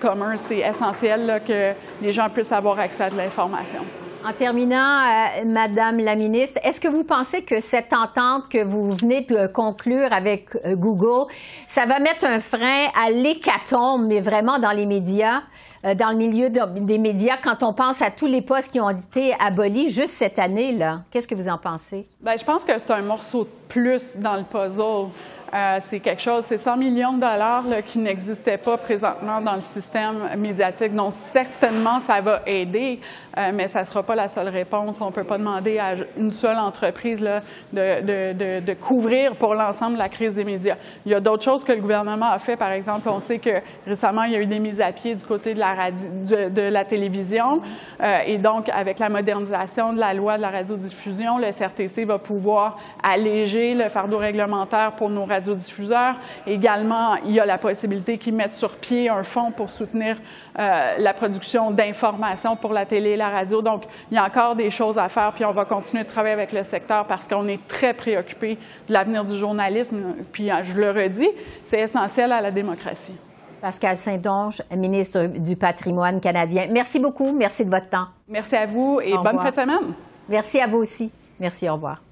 commun, 0.00 0.36
c'est 0.36 0.58
essentiel 0.58 1.31
que 1.40 1.72
les 2.02 2.12
gens 2.12 2.28
puissent 2.28 2.52
avoir 2.52 2.78
accès 2.78 3.04
à 3.04 3.10
de 3.10 3.16
l'information. 3.16 3.80
En 4.24 4.32
terminant, 4.32 5.00
euh, 5.00 5.44
Madame 5.46 5.98
la 5.98 6.14
ministre, 6.14 6.60
est-ce 6.62 6.80
que 6.80 6.86
vous 6.86 7.02
pensez 7.02 7.42
que 7.42 7.58
cette 7.58 7.92
entente 7.92 8.48
que 8.48 8.62
vous 8.62 8.92
venez 8.92 9.22
de 9.22 9.48
conclure 9.48 10.12
avec 10.12 10.54
euh, 10.64 10.76
Google, 10.76 11.28
ça 11.66 11.86
va 11.86 11.98
mettre 11.98 12.24
un 12.24 12.38
frein 12.38 12.86
à 12.94 13.10
l'hécatombe, 13.10 14.06
mais 14.06 14.20
vraiment 14.20 14.60
dans 14.60 14.70
les 14.70 14.86
médias, 14.86 15.42
dans 15.82 16.10
le 16.10 16.16
milieu 16.16 16.48
des 16.48 16.98
médias, 16.98 17.36
quand 17.42 17.62
on 17.62 17.72
pense 17.72 18.02
à 18.02 18.10
tous 18.10 18.26
les 18.26 18.42
postes 18.42 18.70
qui 18.70 18.80
ont 18.80 18.90
été 18.90 19.34
abolis 19.40 19.90
juste 19.90 20.14
cette 20.14 20.38
année-là? 20.38 21.02
Qu'est-ce 21.10 21.26
que 21.26 21.34
vous 21.34 21.48
en 21.48 21.58
pensez? 21.58 22.06
Bien, 22.20 22.36
je 22.36 22.44
pense 22.44 22.64
que 22.64 22.72
c'est 22.78 22.92
un 22.92 23.02
morceau 23.02 23.44
de 23.44 23.50
plus 23.68 24.16
dans 24.16 24.34
le 24.34 24.44
puzzle. 24.44 25.10
Euh, 25.54 25.76
c'est 25.80 26.00
quelque 26.00 26.22
chose, 26.22 26.44
c'est 26.46 26.56
100 26.56 26.78
millions 26.78 27.12
de 27.12 27.20
dollars 27.20 27.64
qui 27.84 27.98
n'existaient 27.98 28.56
pas 28.56 28.78
présentement 28.78 29.38
dans 29.38 29.54
le 29.54 29.60
système 29.60 30.30
médiatique. 30.38 30.94
Donc, 30.94 31.12
certainement, 31.12 32.00
ça 32.00 32.22
va 32.22 32.40
aider, 32.46 33.00
euh, 33.36 33.50
mais 33.52 33.68
ça 33.68 33.80
ne 33.80 33.84
sera 33.84 34.02
pas 34.02 34.14
la 34.14 34.28
seule 34.28 34.48
réponse. 34.48 35.02
On 35.02 35.08
ne 35.08 35.12
peut 35.12 35.24
pas 35.24 35.36
demander 35.36 35.78
à 35.78 35.94
une 36.16 36.30
seule 36.30 36.56
entreprise 36.56 37.20
là, 37.20 37.42
de, 37.70 38.60
de, 38.60 38.74
couvrir 38.74 39.36
pour 39.36 39.54
l'ensemble 39.54 39.98
la 39.98 40.08
crise 40.08 40.34
des 40.34 40.44
médias. 40.44 40.76
Il 41.04 41.12
y 41.12 41.14
a 41.14 41.20
d'autres 41.20 41.44
choses 41.44 41.64
que 41.64 41.72
le 41.72 41.82
gouvernement 41.82 42.30
a 42.30 42.38
fait. 42.38 42.56
Par 42.56 42.72
exemple, 42.72 43.06
on 43.10 43.20
sait 43.20 43.38
que 43.38 43.60
récemment, 43.86 44.22
il 44.22 44.32
y 44.32 44.36
a 44.36 44.40
eu 44.40 44.46
des 44.46 44.58
mises 44.58 44.80
à 44.80 44.90
pied 44.90 45.14
du 45.14 45.24
côté 45.24 45.52
de 45.52 45.58
la, 45.58 45.71
de, 45.74 46.62
la 46.62 46.84
télévision. 46.84 47.60
Euh, 48.00 48.18
et 48.26 48.38
donc, 48.38 48.68
avec 48.68 48.98
la 48.98 49.08
modernisation 49.08 49.92
de 49.92 49.98
la 49.98 50.14
loi 50.14 50.36
de 50.36 50.42
la 50.42 50.50
radiodiffusion, 50.50 51.38
le 51.38 51.50
CRTC 51.50 52.04
va 52.04 52.18
pouvoir 52.18 52.78
alléger 53.02 53.74
le 53.74 53.88
fardeau 53.88 54.18
réglementaire 54.18 54.92
pour 54.92 55.10
nos 55.10 55.24
radiodiffuseurs. 55.24 56.16
Également, 56.46 57.16
il 57.24 57.32
y 57.32 57.40
a 57.40 57.46
la 57.46 57.58
possibilité 57.58 58.18
qu'ils 58.18 58.34
mettent 58.34 58.54
sur 58.54 58.70
pied 58.76 59.08
un 59.08 59.22
fonds 59.22 59.50
pour 59.50 59.70
soutenir 59.70 60.16
euh, 60.58 60.94
la 60.98 61.14
production 61.14 61.70
d'informations 61.70 62.56
pour 62.56 62.72
la 62.72 62.86
télé 62.86 63.10
et 63.10 63.16
la 63.16 63.30
radio. 63.30 63.62
Donc, 63.62 63.84
il 64.10 64.14
y 64.14 64.18
a 64.18 64.24
encore 64.24 64.54
des 64.54 64.70
choses 64.70 64.98
à 64.98 65.08
faire, 65.08 65.32
puis 65.34 65.44
on 65.44 65.52
va 65.52 65.64
continuer 65.64 66.04
de 66.04 66.08
travailler 66.08 66.34
avec 66.34 66.52
le 66.52 66.62
secteur 66.62 67.06
parce 67.06 67.26
qu'on 67.26 67.48
est 67.48 67.66
très 67.66 67.94
préoccupé 67.94 68.58
de 68.88 68.92
l'avenir 68.92 69.24
du 69.24 69.36
journalisme. 69.36 70.14
Puis, 70.32 70.50
euh, 70.50 70.62
je 70.62 70.74
le 70.74 70.90
redis, 70.90 71.30
c'est 71.64 71.80
essentiel 71.80 72.32
à 72.32 72.40
la 72.40 72.50
démocratie. 72.50 73.14
Pascal 73.62 73.96
Saint-Onge, 73.96 74.60
ministre 74.76 75.26
du 75.38 75.54
patrimoine 75.54 76.20
canadien. 76.20 76.66
Merci 76.72 76.98
beaucoup. 76.98 77.32
Merci 77.32 77.64
de 77.64 77.70
votre 77.70 77.88
temps. 77.88 78.06
Merci 78.26 78.56
à 78.56 78.66
vous 78.66 78.98
et 79.00 79.12
bonne 79.12 79.38
fête 79.38 79.54
de 79.54 79.60
semaine. 79.60 79.94
Merci 80.28 80.58
à 80.58 80.66
vous 80.66 80.78
aussi. 80.78 81.12
Merci. 81.38 81.68
Au 81.68 81.74
revoir. 81.74 82.02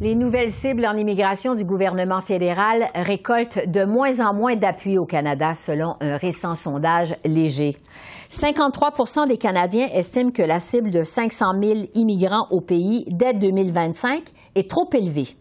Les 0.00 0.16
nouvelles 0.16 0.50
cibles 0.50 0.84
en 0.86 0.96
immigration 0.96 1.54
du 1.54 1.64
gouvernement 1.64 2.20
fédéral 2.20 2.88
récoltent 2.96 3.70
de 3.70 3.84
moins 3.84 4.18
en 4.18 4.34
moins 4.34 4.56
d'appui 4.56 4.98
au 4.98 5.06
Canada, 5.06 5.54
selon 5.54 5.94
un 6.00 6.16
récent 6.16 6.56
sondage 6.56 7.14
léger. 7.24 7.76
53% 8.30 9.28
des 9.28 9.38
Canadiens 9.38 9.86
estiment 9.94 10.32
que 10.32 10.42
la 10.42 10.58
cible 10.58 10.90
de 10.90 11.04
500 11.04 11.62
000 11.62 11.74
immigrants 11.94 12.48
au 12.50 12.60
pays 12.60 13.06
dès 13.08 13.34
2025 13.34 14.24
est 14.56 14.68
trop 14.68 14.90
élevée. 14.92 15.36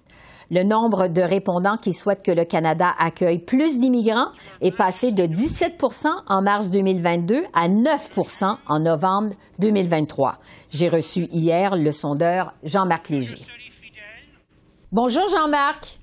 Le 0.53 0.61
nombre 0.61 1.07
de 1.07 1.23
répondants 1.23 1.77
qui 1.77 1.93
souhaitent 1.93 2.21
que 2.21 2.29
le 2.29 2.45
Canada 2.45 2.91
accueille 2.99 3.39
plus 3.39 3.79
d'immigrants 3.79 4.27
est 4.61 4.69
passé 4.69 5.11
de 5.11 5.23
17% 5.23 6.05
en 6.27 6.41
mars 6.43 6.69
2022 6.69 7.41
à 7.55 7.67
9% 7.67 8.57
en 8.67 8.79
novembre 8.79 9.33
2023. 9.57 10.37
J'ai 10.69 10.89
reçu 10.89 11.23
hier 11.31 11.75
le 11.75 11.91
sondeur 11.91 12.53
Jean-Marc 12.61 13.09
Léger. 13.09 13.43
Bonjour 14.91 15.27
Jean-Marc. 15.27 15.97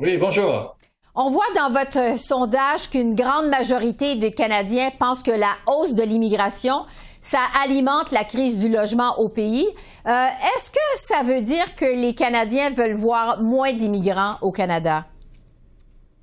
Oui, 0.00 0.16
bonjour. 0.16 0.74
On 1.14 1.28
voit 1.28 1.44
dans 1.54 1.70
votre 1.70 2.18
sondage 2.18 2.88
qu'une 2.88 3.14
grande 3.14 3.48
majorité 3.48 4.16
des 4.16 4.32
Canadiens 4.32 4.88
pensent 4.98 5.22
que 5.22 5.30
la 5.30 5.52
hausse 5.66 5.94
de 5.94 6.02
l'immigration, 6.02 6.86
ça 7.24 7.40
alimente 7.62 8.12
la 8.12 8.24
crise 8.24 8.58
du 8.58 8.68
logement 8.68 9.18
au 9.18 9.30
pays. 9.30 9.66
Euh, 10.06 10.10
est-ce 10.10 10.70
que 10.70 10.76
ça 10.96 11.22
veut 11.22 11.40
dire 11.40 11.74
que 11.74 11.86
les 11.86 12.14
Canadiens 12.14 12.68
veulent 12.68 12.92
voir 12.92 13.40
moins 13.40 13.72
d'immigrants 13.72 14.36
au 14.42 14.52
Canada? 14.52 15.06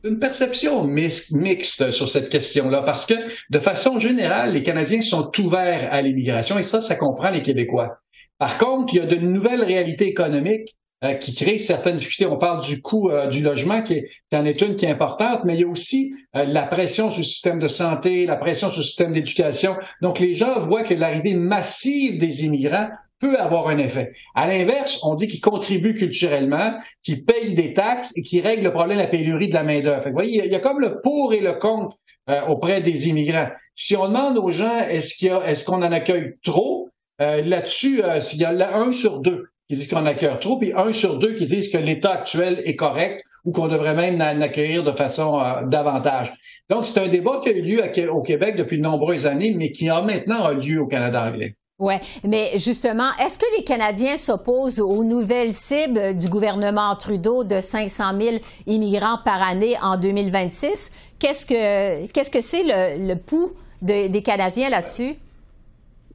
Une 0.04 0.20
perception 0.20 0.84
mixte 0.84 1.90
sur 1.90 2.08
cette 2.08 2.30
question-là, 2.30 2.84
parce 2.84 3.08
que 3.08 3.16
de 3.50 3.60
façon 3.60 4.00
générale, 4.00 4.54
les 4.54 4.62
Canadiens 4.62 5.02
sont 5.02 5.32
ouverts 5.40 5.90
à 5.92 6.02
l'immigration 6.04 6.60
et 6.60 6.64
ça, 6.64 6.84
ça 6.84 6.96
comprend 6.96 7.32
les 7.32 7.42
Québécois. 7.42 7.98
Par 8.38 8.60
contre, 8.60 8.94
il 8.94 8.98
y 8.98 9.00
a 9.00 9.08
de 9.08 9.16
nouvelles 9.16 9.64
réalités 9.64 10.08
économiques 10.08 10.76
euh, 11.04 11.16
qui 11.16 11.34
crée 11.34 11.58
certaines 11.58 11.96
difficultés. 11.96 12.32
On 12.32 12.38
parle 12.38 12.64
du 12.64 12.80
coût 12.80 13.10
euh, 13.10 13.26
du 13.26 13.42
logement 13.42 13.82
qui 13.82 13.94
est, 13.96 14.36
en 14.36 14.46
est 14.46 14.62
une 14.62 14.76
qui 14.76 14.86
est 14.86 14.90
importante, 14.92 15.42
mais 15.46 15.56
il 15.56 15.62
y 15.62 15.64
a 15.64 15.68
aussi 15.68 16.14
euh, 16.36 16.46
la 16.46 16.68
pression 16.68 17.10
sur 17.10 17.22
le 17.22 17.26
système 17.26 17.58
de 17.58 17.68
santé, 17.68 18.28
la 18.28 18.36
pression 18.36 18.70
sur 18.70 18.82
le 18.82 18.86
système 18.86 19.12
d'éducation. 19.12 19.76
Donc 20.04 20.20
les 20.20 20.36
gens 20.36 20.60
voient 20.60 20.84
que 20.84 20.94
l'arrivée 20.94 21.34
massive 21.34 22.20
des 22.20 22.46
immigrants 22.46 22.88
peut 23.18 23.36
avoir 23.40 23.70
un 23.70 23.80
effet. 23.80 24.14
À 24.36 24.48
l'inverse, 24.48 25.00
on 25.02 25.16
dit 25.16 25.28
qu'ils 25.28 25.42
contribuent 25.42 25.96
culturellement, 25.96 26.74
qu'ils 27.02 27.26
payent 27.26 27.56
des 27.56 27.74
taxes 27.74 28.14
et 28.16 28.22
qu'ils 28.22 28.46
règlent 28.46 28.66
le 28.66 28.72
problème 28.72 29.00
de 29.00 29.02
la 29.02 29.10
pénurie 29.10 29.50
de 29.50 29.56
la 29.56 29.64
main-d'œuvre. 29.64 30.06
Vous 30.06 30.14
voyez, 30.14 30.46
il 30.46 30.52
y 30.52 30.56
a 30.56 30.60
comme 30.60 30.82
le 30.82 31.02
pour 31.02 31.34
et 31.34 31.40
le 31.40 31.54
contre 31.54 31.98
auprès 32.48 32.80
des 32.80 33.10
immigrants. 33.10 33.50
Si 33.74 33.96
on 33.96 34.08
demande 34.08 34.38
aux 34.38 34.52
gens 34.52 34.86
est-ce 34.88 35.16
qu'il 35.16 35.30
y 35.30 35.32
a, 35.32 35.40
est-ce 35.48 35.66
qu'on 35.66 35.82
en 35.82 35.92
accueille 35.92 36.36
trop, 36.44 36.90
là-dessus, 37.20 38.04
s'il 38.20 38.40
y 38.40 38.46
a 38.46 38.78
un 38.78 38.92
sur 38.92 39.20
deux 39.20 39.51
qui 39.72 39.78
disent 39.78 39.88
qu'on 39.88 40.06
accueille 40.06 40.38
trop, 40.42 40.58
puis 40.58 40.74
un 40.76 40.92
sur 40.92 41.18
deux 41.18 41.34
qui 41.34 41.46
disent 41.46 41.70
que 41.70 41.78
l'état 41.78 42.12
actuel 42.12 42.62
est 42.66 42.76
correct 42.76 43.24
ou 43.46 43.54
qu'on 43.54 43.70
devrait 43.70 43.96
même 43.96 44.22
en 44.22 44.42
accueillir 44.42 44.84
de 44.84 44.92
façon 44.92 45.40
euh, 45.40 45.66
davantage. 45.66 46.34
Donc, 46.70 46.86
c'est 46.86 47.00
un 47.00 47.08
débat 47.08 47.40
qui 47.42 47.50
a 47.50 47.54
eu 47.54 47.62
lieu 47.62 47.82
au 48.12 48.22
Québec 48.22 48.58
depuis 48.58 48.80
de 48.80 48.84
nombreuses 48.84 49.28
années, 49.28 49.54
mais 49.56 49.72
qui 49.72 49.88
a 49.88 50.02
maintenant 50.02 50.50
lieu 50.50 50.82
au 50.82 50.88
Canada 50.88 51.24
anglais. 51.26 51.56
Oui, 51.80 51.94
mais 52.28 52.58
justement, 52.58 53.12
est-ce 53.18 53.38
que 53.38 53.46
les 53.58 53.64
Canadiens 53.64 54.18
s'opposent 54.18 54.82
aux 54.82 55.06
nouvelles 55.06 55.54
cibles 55.54 56.18
du 56.18 56.28
gouvernement 56.28 56.94
Trudeau 56.98 57.46
de 57.46 57.62
500 57.62 58.04
000 58.20 58.36
immigrants 58.68 59.20
par 59.24 59.42
année 59.42 59.78
en 59.82 59.96
2026? 59.96 60.92
Qu'est-ce 61.18 61.46
que 61.46 62.08
qu'est-ce 62.08 62.30
que 62.30 62.42
c'est 62.42 62.64
le, 62.64 63.08
le 63.08 63.16
pouls 63.16 63.54
des 63.82 64.22
Canadiens 64.22 64.70
là-dessus? 64.70 65.16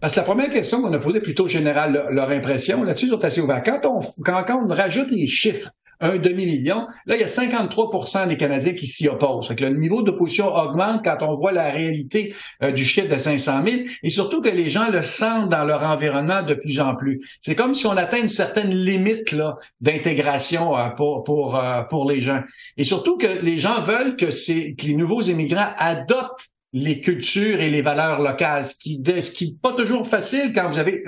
Parce 0.01 0.15
que 0.15 0.21
la 0.21 0.25
première 0.25 0.51
question 0.51 0.83
qu'on 0.83 0.93
a 0.93 0.99
posée 0.99 1.21
plutôt 1.21 1.49
générale, 1.49 2.07
leur 2.11 2.31
impression 2.31 2.83
là-dessus 2.83 3.13
assez 3.23 3.41
ouverts. 3.41 3.63
Quand 3.65 3.81
on, 3.85 4.01
quand, 4.23 4.63
on 4.65 4.69
rajoute 4.69 5.11
les 5.11 5.27
chiffres, 5.27 5.71
un 6.01 6.19
demi-million, 6.19 6.87
là, 7.07 7.17
il 7.17 7.21
y 7.21 7.25
a 7.25 7.27
53% 7.27 8.29
des 8.29 8.37
Canadiens 8.37 8.75
qui 8.75 8.87
s'y 8.87 9.09
opposent. 9.09 9.55
que 9.55 9.65
le 9.65 9.79
niveau 9.79 10.03
d'opposition 10.03 10.55
augmente 10.55 11.03
quand 11.03 11.23
on 11.23 11.33
voit 11.33 11.53
la 11.53 11.71
réalité 11.71 12.35
euh, 12.63 12.71
du 12.71 12.85
chiffre 12.85 13.09
de 13.09 13.17
500 13.17 13.63
000 13.65 13.77
et 14.03 14.11
surtout 14.11 14.43
que 14.43 14.51
les 14.51 14.71
gens 14.71 14.91
le 14.91 15.03
sentent 15.03 15.49
dans 15.49 15.65
leur 15.65 15.85
environnement 15.85 16.43
de 16.43 16.53
plus 16.53 16.81
en 16.81 16.95
plus. 16.95 17.21
C'est 17.41 17.55
comme 17.55 17.75
si 17.75 17.87
on 17.87 17.97
atteint 17.97 18.21
une 18.21 18.29
certaine 18.29 18.75
limite 18.75 19.35
d'intégration 19.81 20.77
euh, 20.77 20.91
pour 20.91 21.25
pour 21.25 21.57
euh, 21.57 21.83
pour 21.85 22.11
les 22.11 22.21
gens. 22.21 22.43
Et 22.77 22.85
surtout 22.85 23.17
que 23.17 23.43
les 23.43 23.57
gens 23.57 23.81
veulent 23.81 24.17
que, 24.17 24.27
que 24.27 24.87
les 24.87 24.95
nouveaux 24.95 25.23
immigrants 25.23 25.73
adoptent 25.79 26.51
les 26.77 27.01
cultures 27.01 27.61
et 27.61 27.71
les 27.71 27.81
valeurs 27.81 28.21
locales, 28.21 28.67
ce 28.67 28.75
qui 28.75 29.03
ce 29.03 29.31
qui 29.31 29.47
n'est 29.47 29.59
pas 29.63 29.73
toujours 29.73 30.07
facile 30.07 30.53
quand 30.55 30.69
vous 30.69 30.79
avez 30.79 31.03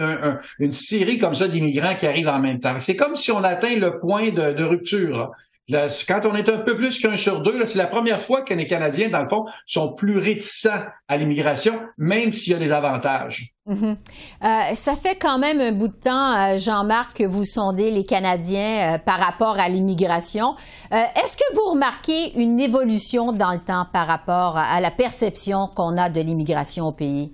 une 0.59 0.73
série 0.73 1.19
comme 1.19 1.35
ça 1.35 1.47
d'immigrants 1.47 1.95
qui 1.95 2.07
arrivent 2.07 2.29
en 2.29 2.39
même 2.39 2.59
temps. 2.59 2.81
C'est 2.81 2.97
comme 2.97 3.17
si 3.17 3.31
on 3.31 3.45
atteint 3.45 3.77
le 3.77 3.99
point 3.99 4.31
de, 4.31 4.63
rupture. 4.63 5.31
Quand 5.71 6.21
on 6.25 6.35
est 6.35 6.49
un 6.49 6.59
peu 6.59 6.77
plus 6.77 6.99
qu'un 6.99 7.17
sur 7.17 7.43
deux, 7.43 7.65
c'est 7.65 7.79
la 7.79 7.87
première 7.87 8.21
fois 8.21 8.43
que 8.43 8.55
les 8.55 8.67
Canadiens, 8.67 9.11
dans 9.11 9.23
le 9.23 9.29
fond, 9.29 9.45
sont 9.67 9.93
plus 9.93 10.19
réticents 10.19 10.83
à 11.09 11.17
l'immigration, 11.17 11.75
même 11.99 12.33
s'il 12.33 12.55
y 12.55 12.57
a 12.57 12.59
des 12.59 12.73
avantages. 12.73 13.55
Mhm. 13.67 13.97
Euh, 14.45 14.75
ça 14.75 14.95
fait 14.95 15.17
quand 15.17 15.39
même 15.39 15.61
un 15.61 15.73
bout 15.73 15.89
de 15.89 15.93
temps, 15.93 16.37
euh, 16.37 16.59
Jean-Marc, 16.59 17.19
que 17.19 17.25
vous 17.25 17.45
sondez 17.45 17.91
les 17.91 18.07
Canadiens 18.07 18.95
euh, 18.95 18.99
par 18.99 19.19
rapport 19.19 19.59
à 19.61 19.69
l'immigration. 19.69 20.55
Est-ce 20.91 21.37
que 21.37 21.55
vous 21.55 21.73
remarquez 21.73 22.39
une 22.39 22.59
évolution 22.59 23.33
dans 23.33 23.53
le 23.53 23.61
temps 23.61 23.87
par 23.93 24.07
rapport 24.07 24.57
à 24.57 24.81
la 24.81 24.91
perception 24.91 25.69
qu'on 25.75 25.99
a 25.99 26.09
de 26.09 26.23
l'immigration 26.23 26.87
au 26.87 26.93
pays? 26.93 27.31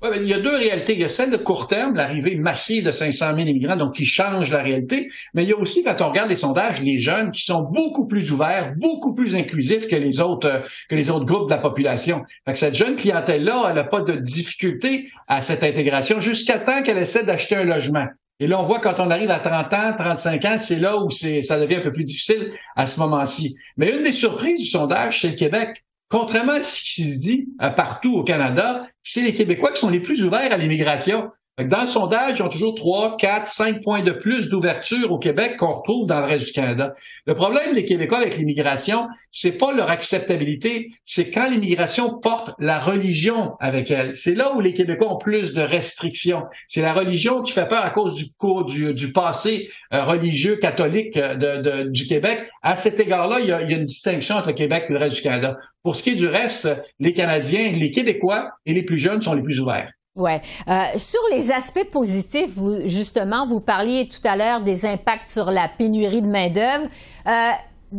Ouais, 0.00 0.10
ben, 0.10 0.22
il 0.22 0.28
y 0.28 0.34
a 0.34 0.38
deux 0.38 0.54
réalités. 0.54 0.92
Il 0.92 1.00
y 1.00 1.04
a 1.04 1.08
celle 1.08 1.30
de 1.30 1.36
court 1.36 1.66
terme, 1.66 1.96
l'arrivée 1.96 2.36
massive 2.36 2.84
de 2.84 2.92
500 2.92 3.34
000 3.34 3.48
immigrants, 3.48 3.74
donc 3.74 3.96
qui 3.96 4.06
change 4.06 4.52
la 4.52 4.62
réalité. 4.62 5.10
Mais 5.34 5.42
il 5.42 5.48
y 5.48 5.52
a 5.52 5.56
aussi, 5.56 5.82
quand 5.82 6.00
on 6.00 6.10
regarde 6.10 6.30
les 6.30 6.36
sondages, 6.36 6.80
les 6.80 7.00
jeunes 7.00 7.32
qui 7.32 7.42
sont 7.42 7.62
beaucoup 7.62 8.06
plus 8.06 8.30
ouverts, 8.30 8.74
beaucoup 8.76 9.12
plus 9.12 9.34
inclusifs 9.34 9.88
que 9.88 9.96
les 9.96 10.20
autres, 10.20 10.46
euh, 10.46 10.60
que 10.88 10.94
les 10.94 11.10
autres 11.10 11.24
groupes 11.24 11.48
de 11.48 11.54
la 11.54 11.60
population. 11.60 12.22
Fait 12.44 12.52
que 12.52 12.58
cette 12.60 12.76
jeune 12.76 12.94
clientèle-là, 12.94 13.66
elle 13.70 13.74
n'a 13.74 13.84
pas 13.84 14.00
de 14.00 14.14
difficulté 14.14 15.10
à 15.26 15.40
cette 15.40 15.64
intégration 15.64 16.20
jusqu'à 16.20 16.60
temps 16.60 16.82
qu'elle 16.82 16.98
essaie 16.98 17.24
d'acheter 17.24 17.56
un 17.56 17.64
logement. 17.64 18.06
Et 18.40 18.46
là, 18.46 18.60
on 18.60 18.62
voit 18.62 18.78
quand 18.78 19.00
on 19.00 19.10
arrive 19.10 19.32
à 19.32 19.40
30 19.40 19.72
ans, 19.72 19.92
35 19.98 20.44
ans, 20.44 20.58
c'est 20.58 20.78
là 20.78 20.96
où 20.96 21.10
ça 21.10 21.58
devient 21.58 21.76
un 21.76 21.80
peu 21.80 21.92
plus 21.92 22.04
difficile 22.04 22.52
à 22.76 22.86
ce 22.86 23.00
moment-ci. 23.00 23.56
Mais 23.76 23.90
une 23.90 24.04
des 24.04 24.12
surprises 24.12 24.60
du 24.60 24.66
sondage, 24.66 25.20
c'est 25.20 25.30
le 25.30 25.34
Québec. 25.34 25.82
Contrairement 26.08 26.52
à 26.52 26.62
ce 26.62 26.80
qui 26.80 27.12
se 27.12 27.18
dit 27.18 27.48
euh, 27.60 27.70
partout 27.70 28.14
au 28.14 28.24
Canada, 28.24 28.86
c'est 29.02 29.20
les 29.20 29.34
Québécois 29.34 29.72
qui 29.72 29.80
sont 29.80 29.90
les 29.90 30.00
plus 30.00 30.24
ouverts 30.24 30.52
à 30.52 30.56
l'immigration. 30.56 31.30
Dans 31.64 31.80
le 31.80 31.88
sondage, 31.88 32.38
ils 32.38 32.42
ont 32.42 32.48
toujours 32.48 32.76
3, 32.76 33.16
4, 33.16 33.44
5 33.44 33.82
points 33.82 34.02
de 34.02 34.12
plus 34.12 34.48
d'ouverture 34.48 35.10
au 35.10 35.18
Québec 35.18 35.56
qu'on 35.56 35.72
retrouve 35.72 36.06
dans 36.06 36.20
le 36.20 36.26
reste 36.26 36.46
du 36.46 36.52
Canada. 36.52 36.94
Le 37.26 37.34
problème 37.34 37.74
des 37.74 37.84
Québécois 37.84 38.18
avec 38.18 38.36
l'immigration, 38.36 39.08
c'est 39.32 39.58
pas 39.58 39.72
leur 39.72 39.90
acceptabilité, 39.90 40.86
c'est 41.04 41.32
quand 41.32 41.50
l'immigration 41.50 42.16
porte 42.20 42.52
la 42.60 42.78
religion 42.78 43.56
avec 43.58 43.90
elle. 43.90 44.14
C'est 44.14 44.36
là 44.36 44.54
où 44.54 44.60
les 44.60 44.72
Québécois 44.72 45.12
ont 45.12 45.18
plus 45.18 45.52
de 45.52 45.60
restrictions. 45.60 46.44
C'est 46.68 46.80
la 46.82 46.92
religion 46.92 47.42
qui 47.42 47.52
fait 47.52 47.66
peur 47.66 47.84
à 47.84 47.90
cause 47.90 48.14
du, 48.14 48.26
du, 48.68 48.94
du 48.94 49.12
passé 49.12 49.68
euh, 49.92 50.04
religieux 50.04 50.56
catholique 50.56 51.16
euh, 51.16 51.34
de, 51.34 51.88
du 51.90 52.06
Québec. 52.06 52.48
À 52.62 52.76
cet 52.76 53.00
égard-là, 53.00 53.40
il 53.40 53.48
il 53.48 53.70
y 53.70 53.74
a 53.74 53.78
une 53.78 53.84
distinction 53.84 54.36
entre 54.36 54.48
le 54.48 54.54
Québec 54.54 54.84
et 54.88 54.92
le 54.92 54.98
reste 54.98 55.16
du 55.16 55.22
Canada. 55.22 55.56
Pour 55.82 55.96
ce 55.96 56.02
qui 56.02 56.10
est 56.10 56.14
du 56.14 56.28
reste, 56.28 56.68
les 57.00 57.14
Canadiens, 57.14 57.72
les 57.72 57.90
Québécois 57.90 58.50
et 58.64 58.74
les 58.74 58.82
plus 58.84 58.98
jeunes 58.98 59.22
sont 59.22 59.34
les 59.34 59.42
plus 59.42 59.58
ouverts. 59.58 59.90
Oui. 60.18 60.32
Euh, 60.66 60.82
sur 60.96 61.20
les 61.30 61.52
aspects 61.52 61.88
positifs, 61.90 62.50
vous, 62.56 62.88
justement, 62.88 63.46
vous 63.46 63.60
parliez 63.60 64.08
tout 64.08 64.26
à 64.28 64.34
l'heure 64.34 64.60
des 64.60 64.84
impacts 64.84 65.28
sur 65.28 65.52
la 65.52 65.68
pénurie 65.68 66.22
de 66.22 66.26
main-d'œuvre. 66.26 66.86
Euh, 67.26 67.50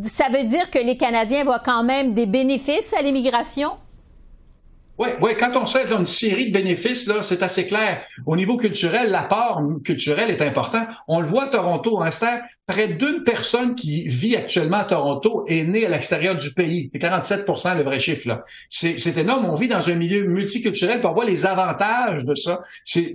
ça 0.02 0.26
veut 0.30 0.44
dire 0.44 0.70
que 0.70 0.80
les 0.80 0.98
Canadiens 0.98 1.46
voient 1.46 1.62
quand 1.64 1.84
même 1.84 2.14
des 2.14 2.26
bénéfices 2.26 2.94
à 2.94 3.02
l'immigration? 3.02 3.72
Oui, 5.00 5.08
ouais, 5.22 5.36
quand 5.36 5.56
on 5.56 5.66
sait 5.66 5.90
une 5.94 6.06
série 6.06 6.48
de 6.48 6.52
bénéfices, 6.52 7.08
là, 7.08 7.24
c'est 7.24 7.42
assez 7.42 7.66
clair. 7.68 8.04
Au 8.26 8.36
niveau 8.36 8.58
culturel, 8.58 9.10
l'apport 9.12 9.62
culturel 9.82 10.30
est 10.30 10.42
important. 10.42 10.86
On 11.08 11.22
le 11.22 11.28
voit 11.28 11.46
à 11.46 11.48
Toronto, 11.48 12.02
hein, 12.02 12.10
près 12.68 12.90
d'une 12.90 13.24
personne 13.24 13.76
qui 13.76 14.10
vit 14.10 14.36
actuellement 14.36 14.78
à 14.78 14.84
Toronto 14.84 15.46
est 15.48 15.64
née 15.64 15.86
à 15.86 15.90
l'extérieur 15.90 16.36
du 16.36 16.52
pays. 16.52 16.92
C'est 16.92 17.02
47% 17.02 17.78
le 17.78 17.84
vrai 17.84 18.02
chiffre, 18.02 18.28
là. 18.28 18.44
C'est 18.70 19.18
énorme. 19.18 19.46
On 19.46 19.56
vit 19.56 19.70
dans 19.70 19.90
un 19.90 19.96
milieu 19.96 20.26
multiculturel, 20.26 21.00
on 21.06 21.14
voit 21.14 21.24
les 21.24 21.46
avantages 21.46 22.26
de 22.26 22.36
ça. 22.36 22.60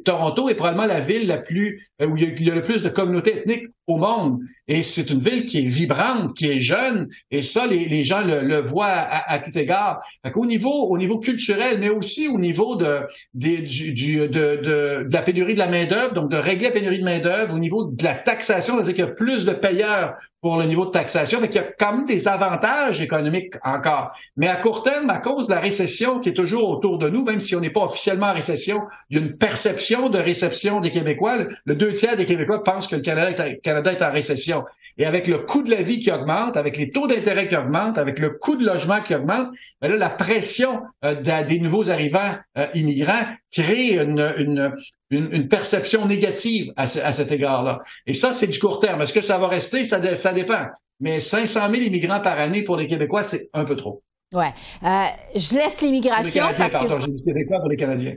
Toronto 0.06 0.48
est 0.48 0.54
probablement 0.54 0.86
la 0.86 1.00
ville 1.00 1.28
la 1.28 1.36
plus, 1.36 1.86
euh, 2.00 2.06
où 2.06 2.16
il 2.16 2.42
y, 2.42 2.50
a, 2.50 2.54
le 2.54 2.62
plus 2.62 2.82
de 2.82 2.88
communautés 2.88 3.40
ethniques 3.40 3.68
au 3.86 3.96
monde. 3.96 4.40
Et 4.66 4.82
c'est 4.82 5.10
une 5.10 5.20
ville 5.20 5.44
qui 5.44 5.58
est 5.58 5.68
vibrante, 5.68 6.34
qui 6.36 6.46
est 6.50 6.60
jeune, 6.60 7.08
et 7.30 7.42
ça, 7.42 7.66
les, 7.66 7.86
les 7.86 8.02
gens 8.02 8.22
le, 8.22 8.60
voient 8.60 8.86
à, 8.88 9.38
tout 9.38 9.56
égard. 9.58 10.00
au 10.34 10.46
niveau, 10.46 10.88
au 10.88 10.96
niveau 10.96 11.18
culturel, 11.18 11.78
mais 11.80 11.90
aussi 11.90 12.28
au 12.28 12.38
niveau 12.38 12.76
de, 12.76 13.00
du, 13.34 13.92
du, 13.92 14.16
de, 14.16 14.26
de, 14.26 14.56
de, 14.62 15.08
la 15.10 15.22
pénurie 15.22 15.54
de 15.54 15.58
la 15.58 15.68
main-d'œuvre, 15.68 16.14
donc 16.14 16.30
de 16.30 16.36
régler 16.36 16.68
la 16.68 16.72
pénurie 16.72 16.98
de 16.98 17.04
main-d'œuvre, 17.04 17.54
au 17.54 17.58
niveau 17.58 17.84
de 17.84 18.04
la 18.04 18.14
taxation, 18.14 18.76
c'est-à-dire 18.76 18.94
qu'il 18.94 19.04
y 19.04 19.08
a 19.08 19.12
plus 19.12 19.44
de 19.44 19.52
payeurs 19.52 20.14
pour 20.44 20.58
le 20.58 20.66
niveau 20.66 20.84
de 20.84 20.90
taxation. 20.90 21.40
Fait 21.40 21.48
qu'il 21.48 21.56
y 21.56 21.64
a 21.64 21.72
quand 21.78 21.96
même 21.96 22.04
des 22.04 22.28
avantages 22.28 23.00
économiques 23.00 23.54
encore. 23.64 24.12
Mais 24.36 24.46
à 24.46 24.56
court 24.56 24.82
terme, 24.82 25.08
à 25.08 25.16
cause 25.16 25.48
de 25.48 25.54
la 25.54 25.60
récession 25.60 26.20
qui 26.20 26.28
est 26.28 26.34
toujours 26.34 26.68
autour 26.68 26.98
de 26.98 27.08
nous, 27.08 27.24
même 27.24 27.40
si 27.40 27.56
on 27.56 27.60
n'est 27.60 27.70
pas 27.70 27.84
officiellement 27.84 28.26
en 28.26 28.34
récession, 28.34 28.82
il 29.08 29.16
y 29.16 29.20
a 29.22 29.24
une 29.24 29.38
perception 29.38 30.10
de 30.10 30.18
réception 30.18 30.80
des 30.80 30.92
Québécois. 30.92 31.38
Le 31.64 31.74
deux 31.74 31.94
tiers 31.94 32.14
des 32.18 32.26
Québécois 32.26 32.62
pensent 32.62 32.88
que 32.88 32.96
le 32.96 33.00
Canada 33.00 33.48
est, 33.48 33.56
Canada 33.62 33.90
est 33.90 34.02
en 34.02 34.12
récession. 34.12 34.66
Et 34.96 35.06
avec 35.06 35.26
le 35.26 35.38
coût 35.38 35.62
de 35.62 35.70
la 35.70 35.82
vie 35.82 36.00
qui 36.00 36.10
augmente, 36.10 36.56
avec 36.56 36.76
les 36.76 36.90
taux 36.90 37.06
d'intérêt 37.06 37.48
qui 37.48 37.56
augmentent, 37.56 37.98
avec 37.98 38.18
le 38.18 38.30
coût 38.30 38.56
de 38.56 38.64
logement 38.64 39.02
qui 39.02 39.14
augmente, 39.14 39.48
ben 39.80 39.88
là, 39.88 39.96
la 39.96 40.10
pression 40.10 40.82
euh, 41.04 41.20
des 41.42 41.58
nouveaux 41.58 41.90
arrivants 41.90 42.34
euh, 42.56 42.66
immigrants 42.74 43.24
créer 43.52 43.98
une, 44.00 44.74
une, 45.10 45.48
perception 45.48 46.06
négative 46.06 46.72
à, 46.76 46.86
cet 46.86 47.30
égard-là. 47.30 47.80
Et 48.06 48.14
ça, 48.14 48.32
c'est 48.32 48.48
du 48.48 48.58
court 48.58 48.80
terme. 48.80 49.02
Est-ce 49.02 49.12
que 49.12 49.20
ça 49.20 49.38
va 49.38 49.46
rester? 49.46 49.84
Ça, 49.84 50.14
ça 50.16 50.32
dépend. 50.32 50.66
Mais 51.00 51.20
500 51.20 51.70
000 51.70 51.82
immigrants 51.84 52.20
par 52.20 52.40
année 52.40 52.62
pour 52.62 52.76
les 52.76 52.86
Québécois, 52.86 53.22
c'est 53.22 53.48
un 53.52 53.64
peu 53.64 53.76
trop. 53.76 54.02
Ouais. 54.32 54.52
Euh, 54.82 55.04
je 55.34 55.54
laisse 55.54 55.80
l'immigration 55.80 56.46
parce 56.56 56.72
pardon, 56.72 56.98
que. 56.98 57.04
J'ai 57.04 57.32
Québécois 57.32 57.60
pour 57.60 57.68
les 57.68 57.76
Canadiens. 57.76 58.14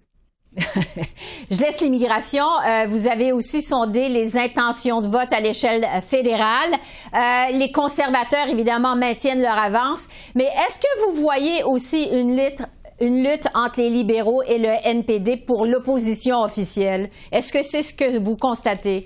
Je 1.52 1.60
laisse 1.62 1.82
l'immigration. 1.82 2.46
Euh, 2.66 2.86
vous 2.88 3.08
avez 3.08 3.32
aussi 3.32 3.62
sondé 3.62 4.10
les 4.10 4.38
intentions 4.38 5.02
de 5.02 5.08
vote 5.08 5.32
à 5.32 5.40
l'échelle 5.40 5.86
fédérale. 6.08 6.72
Euh, 7.14 7.58
les 7.58 7.72
conservateurs, 7.72 8.48
évidemment, 8.50 8.96
maintiennent 8.96 9.42
leur 9.42 9.58
avance. 9.58 10.08
Mais 10.36 10.46
est-ce 10.46 10.80
que 10.80 11.06
vous 11.06 11.22
voyez 11.22 11.64
aussi 11.64 12.06
une 12.12 12.36
lutte 12.36 13.48
entre 13.54 13.80
les 13.80 13.90
libéraux 13.90 14.42
et 14.44 14.58
le 14.58 14.70
NPD 14.84 15.38
pour 15.38 15.66
l'opposition 15.66 16.42
officielle? 16.42 17.10
Est-ce 17.32 17.54
que 17.54 17.64
c'est 17.64 17.84
ce 17.84 17.94
que 17.94 18.18
vous 18.18 18.36
constatez? 18.36 19.06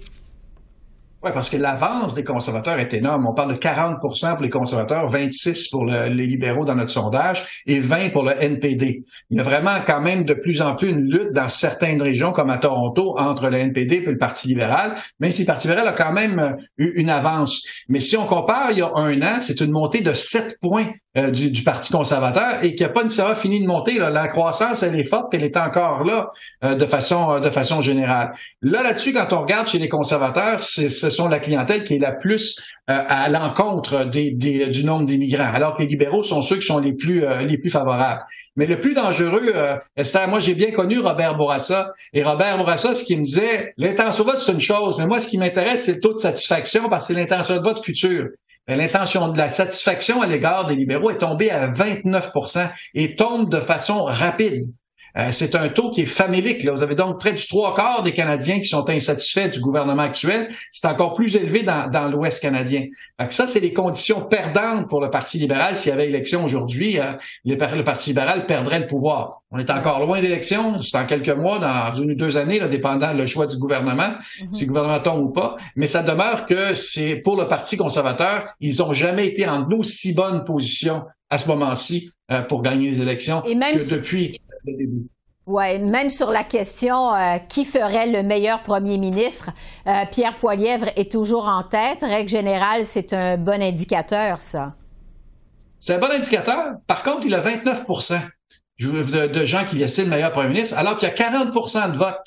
Oui, 1.24 1.30
parce 1.36 1.52
que 1.52 1.58
l'avance 1.58 2.16
des 2.16 2.24
conservateurs 2.24 2.80
est 2.80 2.96
énorme. 2.96 3.28
On 3.28 3.36
parle 3.36 3.54
de 3.54 3.60
40% 3.60 4.34
pour 4.34 4.42
les 4.42 4.50
conservateurs, 4.50 5.08
26 5.08 5.68
pour 5.68 5.86
les 5.86 6.10
libéraux 6.10 6.66
dans 6.66 6.74
notre 6.74 6.90
sondage 6.90 7.62
et 7.68 7.80
20 7.80 8.10
pour 8.10 8.24
le 8.24 8.32
NPD. 8.32 9.04
Il 9.30 9.38
y 9.38 9.40
a 9.40 9.44
vraiment 9.44 9.76
quand 9.86 10.02
même 10.02 10.26
de 10.26 10.34
plus 10.34 10.64
en 10.64 10.76
plus 10.76 10.90
une 10.90 11.04
lutte 11.04 11.32
dans 11.32 11.48
certaines 11.48 12.02
régions, 12.02 12.32
comme 12.32 12.50
à 12.50 12.58
Toronto, 12.58 13.20
entre 13.20 13.52
le 13.52 13.58
NPD 13.58 13.98
et 13.98 14.12
le 14.12 14.18
Parti 14.18 14.48
libéral, 14.48 14.96
même 15.20 15.32
si 15.32 15.44
le 15.44 15.48
Parti 15.48 15.68
libéral 15.68 15.88
a 15.90 15.94
quand 15.94 16.12
même 16.12 16.40
euh, 16.40 16.54
eu 16.80 17.00
une 17.00 17.12
avance. 17.12 17.62
Mais 17.88 18.00
si 18.00 18.18
on 18.18 18.26
compare 18.26 18.72
il 18.72 18.80
y 18.80 18.82
a 18.82 18.90
un 18.96 19.22
an, 19.22 19.38
c'est 19.42 19.62
une 19.62 19.72
montée 19.72 20.02
de 20.02 20.16
7 20.16 20.58
points 20.60 20.88
euh, 21.18 21.30
du, 21.30 21.64
Parti 21.64 21.92
conservateur 21.92 22.64
et 22.64 22.74
qui 22.74 22.84
n'a 22.84 22.90
pas 22.90 23.04
nécessairement 23.04 23.36
fini 23.36 23.62
de 23.62 23.68
monter. 23.68 24.00
La 24.00 24.30
croissance, 24.30 24.82
elle 24.82 24.96
est 24.96 25.04
forte, 25.04 25.34
elle 25.34 25.44
est 25.44 25.58
encore 25.58 26.06
là 26.06 26.32
euh, 26.64 26.74
de 26.74 26.86
façon 26.86 27.42
de 27.42 27.50
façon 27.50 27.82
générale. 27.82 28.32
Là, 28.62 28.82
là-dessus, 28.82 29.12
quand 29.12 29.34
on 29.34 29.42
regarde 29.42 29.68
chez 29.68 29.78
les 29.78 29.90
conservateurs, 29.90 30.64
ce 30.64 30.88
sont 30.90 31.28
la 31.28 31.40
clientèle 31.40 31.84
qui 31.84 31.96
est 31.96 32.00
la 32.00 32.14
plus 32.14 32.58
euh, 32.90 32.98
à 33.10 33.28
l'encontre 33.28 34.06
des, 34.06 34.32
des, 34.32 34.68
du 34.68 34.86
nombre 34.86 35.06
d'immigrants, 35.06 35.52
alors 35.54 35.76
que 35.76 35.82
les 35.82 35.90
libéraux 35.90 36.24
sont 36.24 36.42
ceux 36.42 36.56
qui 36.56 36.66
sont 36.66 36.80
les 36.80 36.94
plus 36.94 37.26
les 37.46 37.58
plus 37.58 37.70
favorables. 37.70 38.24
Mais 38.56 38.66
le 38.66 38.80
plus 38.80 38.94
dangereux, 38.94 39.54
Esther, 39.98 40.30
moi 40.30 40.40
j'ai 40.40 40.54
bien 40.54 40.72
connu 40.72 41.00
Robert 41.00 41.36
Bourassa 41.36 41.92
et 42.14 42.24
Robert 42.24 42.58
Bourassa, 42.58 42.96
ce 42.96 43.04
qu'il 43.04 43.20
me 43.20 43.26
disait, 43.26 43.74
l'intention 43.76 44.24
de 44.24 44.32
vote 44.32 44.40
c'est 44.40 44.54
une 44.54 44.62
chose, 44.62 44.98
mais 44.98 45.08
moi 45.08 45.20
ce 45.20 45.28
qui 45.28 45.38
m'intéresse 45.38 45.86
c'est 45.86 45.96
le 45.96 46.00
taux 46.00 46.14
de 46.14 46.20
satisfaction 46.20 46.88
parce 46.88 47.08
que 47.08 47.14
c'est 47.14 47.20
l'intention 47.20 47.58
de 47.58 47.64
vote 47.64 47.84
future. 47.84 48.30
Ben, 48.68 48.78
l'intention 48.78 49.30
de 49.30 49.38
la 49.38 49.50
satisfaction 49.50 50.22
à 50.22 50.28
l'égard 50.28 50.66
des 50.66 50.76
libéraux 50.76 51.10
est 51.10 51.18
tombée 51.18 51.50
à 51.50 51.68
29% 51.72 52.70
et 52.94 53.16
tombe 53.16 53.50
de 53.50 53.60
façon 53.60 54.04
rapide. 54.04 54.72
Euh, 55.18 55.30
c'est 55.32 55.56
un 55.56 55.70
taux 55.70 55.92
qui 55.92 56.02
est 56.02 56.06
famélique. 56.06 56.64
Là. 56.64 56.72
Vous 56.72 56.84
avez 56.84 56.96
donc 56.96 57.20
près 57.20 57.34
du 57.34 57.48
trois 57.48 57.76
quarts 57.76 58.04
des 58.04 58.14
Canadiens 58.14 58.60
qui 58.60 58.66
sont 58.66 58.90
insatisfaits 58.90 59.50
du 59.50 59.60
gouvernement 59.60 60.04
actuel. 60.04 60.50
C'est 60.72 60.88
encore 60.88 61.14
plus 61.14 61.36
élevé 61.36 61.64
dans, 61.64 61.90
dans 61.90 62.08
l'Ouest 62.08 62.42
canadien. 62.42 62.86
Donc 63.20 63.34
ça, 63.34 63.48
c'est 63.48 63.60
les 63.60 63.74
conditions 63.74 64.22
perdantes 64.22 64.88
pour 64.90 65.02
le 65.02 65.10
Parti 65.10 65.38
libéral. 65.38 65.78
S'il 65.78 65.90
y 65.90 65.94
avait 65.94 66.08
élection 66.08 66.44
aujourd'hui, 66.44 67.00
euh, 67.00 67.14
le, 67.46 67.84
Parti 67.84 68.12
libéral 68.12 68.46
perdrait 68.46 68.80
le 68.80 68.88
pouvoir. 68.88 69.42
On 69.52 69.60
est 69.60 69.70
encore 69.70 70.06
loin 70.06 70.22
d'élection. 70.22 70.82
C'est 70.82 70.98
en 70.98 71.06
quelques 71.06 71.30
mois, 71.30 71.60
dans 71.60 71.94
une 72.02 72.12
ou 72.12 72.16
deux 72.16 72.38
années, 72.38 72.60
là, 72.60 72.68
dépendant 72.68 73.14
le 73.14 73.26
choix 73.26 73.48
du 73.48 73.58
gouvernement, 73.58 74.14
mhm. 74.42 74.54
si 74.54 74.62
le 74.66 74.68
gouvernement 74.70 75.00
tombe 75.00 75.22
ou 75.22 75.30
pas. 75.30 75.58
Mais 75.76 75.88
ça 75.88 76.04
demeure 76.04 76.46
que 76.46 76.76
c'est 76.76 77.18
pour 77.18 77.36
le 77.36 77.48
Parti 77.48 77.78
conservateur, 77.78 78.48
ils 78.60 78.78
n'ont 78.78 78.94
jamais 78.94 79.28
été 79.28 79.48
en 79.48 79.70
aussi 79.72 80.14
bonne 80.14 80.44
position 80.44 81.04
à 81.30 81.38
ce 81.38 81.48
moment-ci 81.48 82.12
euh, 82.32 82.44
pour 82.44 82.62
gagner 82.62 82.92
les 82.92 83.02
élections 83.02 83.44
Et 83.46 83.56
même 83.56 83.76
que 83.76 83.90
depuis 83.96 84.40
oui, 85.48 85.80
même 85.80 86.10
sur 86.10 86.30
la 86.30 86.44
question 86.44 87.14
euh, 87.14 87.38
qui 87.40 87.66
ferait 87.66 88.08
le 88.08 88.22
meilleur 88.22 88.62
premier 88.62 88.98
ministre, 88.98 89.50
euh, 89.88 90.04
Pierre 90.12 90.36
Poilièvre 90.36 90.88
est 90.96 91.12
toujours 91.12 91.46
en 91.46 91.64
tête. 91.64 92.00
Règle 92.02 92.30
générale, 92.30 92.86
c'est 92.86 93.12
un 93.14 93.38
bon 93.38 93.62
indicateur, 93.62 94.40
ça. 94.40 94.76
C'est 95.80 95.96
un 95.96 96.00
bon 96.00 96.12
indicateur. 96.12 96.76
Par 96.86 97.02
contre, 97.02 97.26
il 97.26 97.34
a 97.34 97.40
29 97.40 97.86
de, 98.80 99.28
de 99.28 99.46
gens 99.46 99.66
qui 99.66 99.82
estiment 99.82 100.08
le 100.08 100.16
meilleur 100.16 100.32
premier 100.32 100.50
ministre, 100.50 100.78
alors 100.78 100.98
qu'il 100.98 101.08
y 101.08 101.12
a 101.12 101.16
40% 101.16 101.92
de 101.92 101.98
vote. 101.98 102.22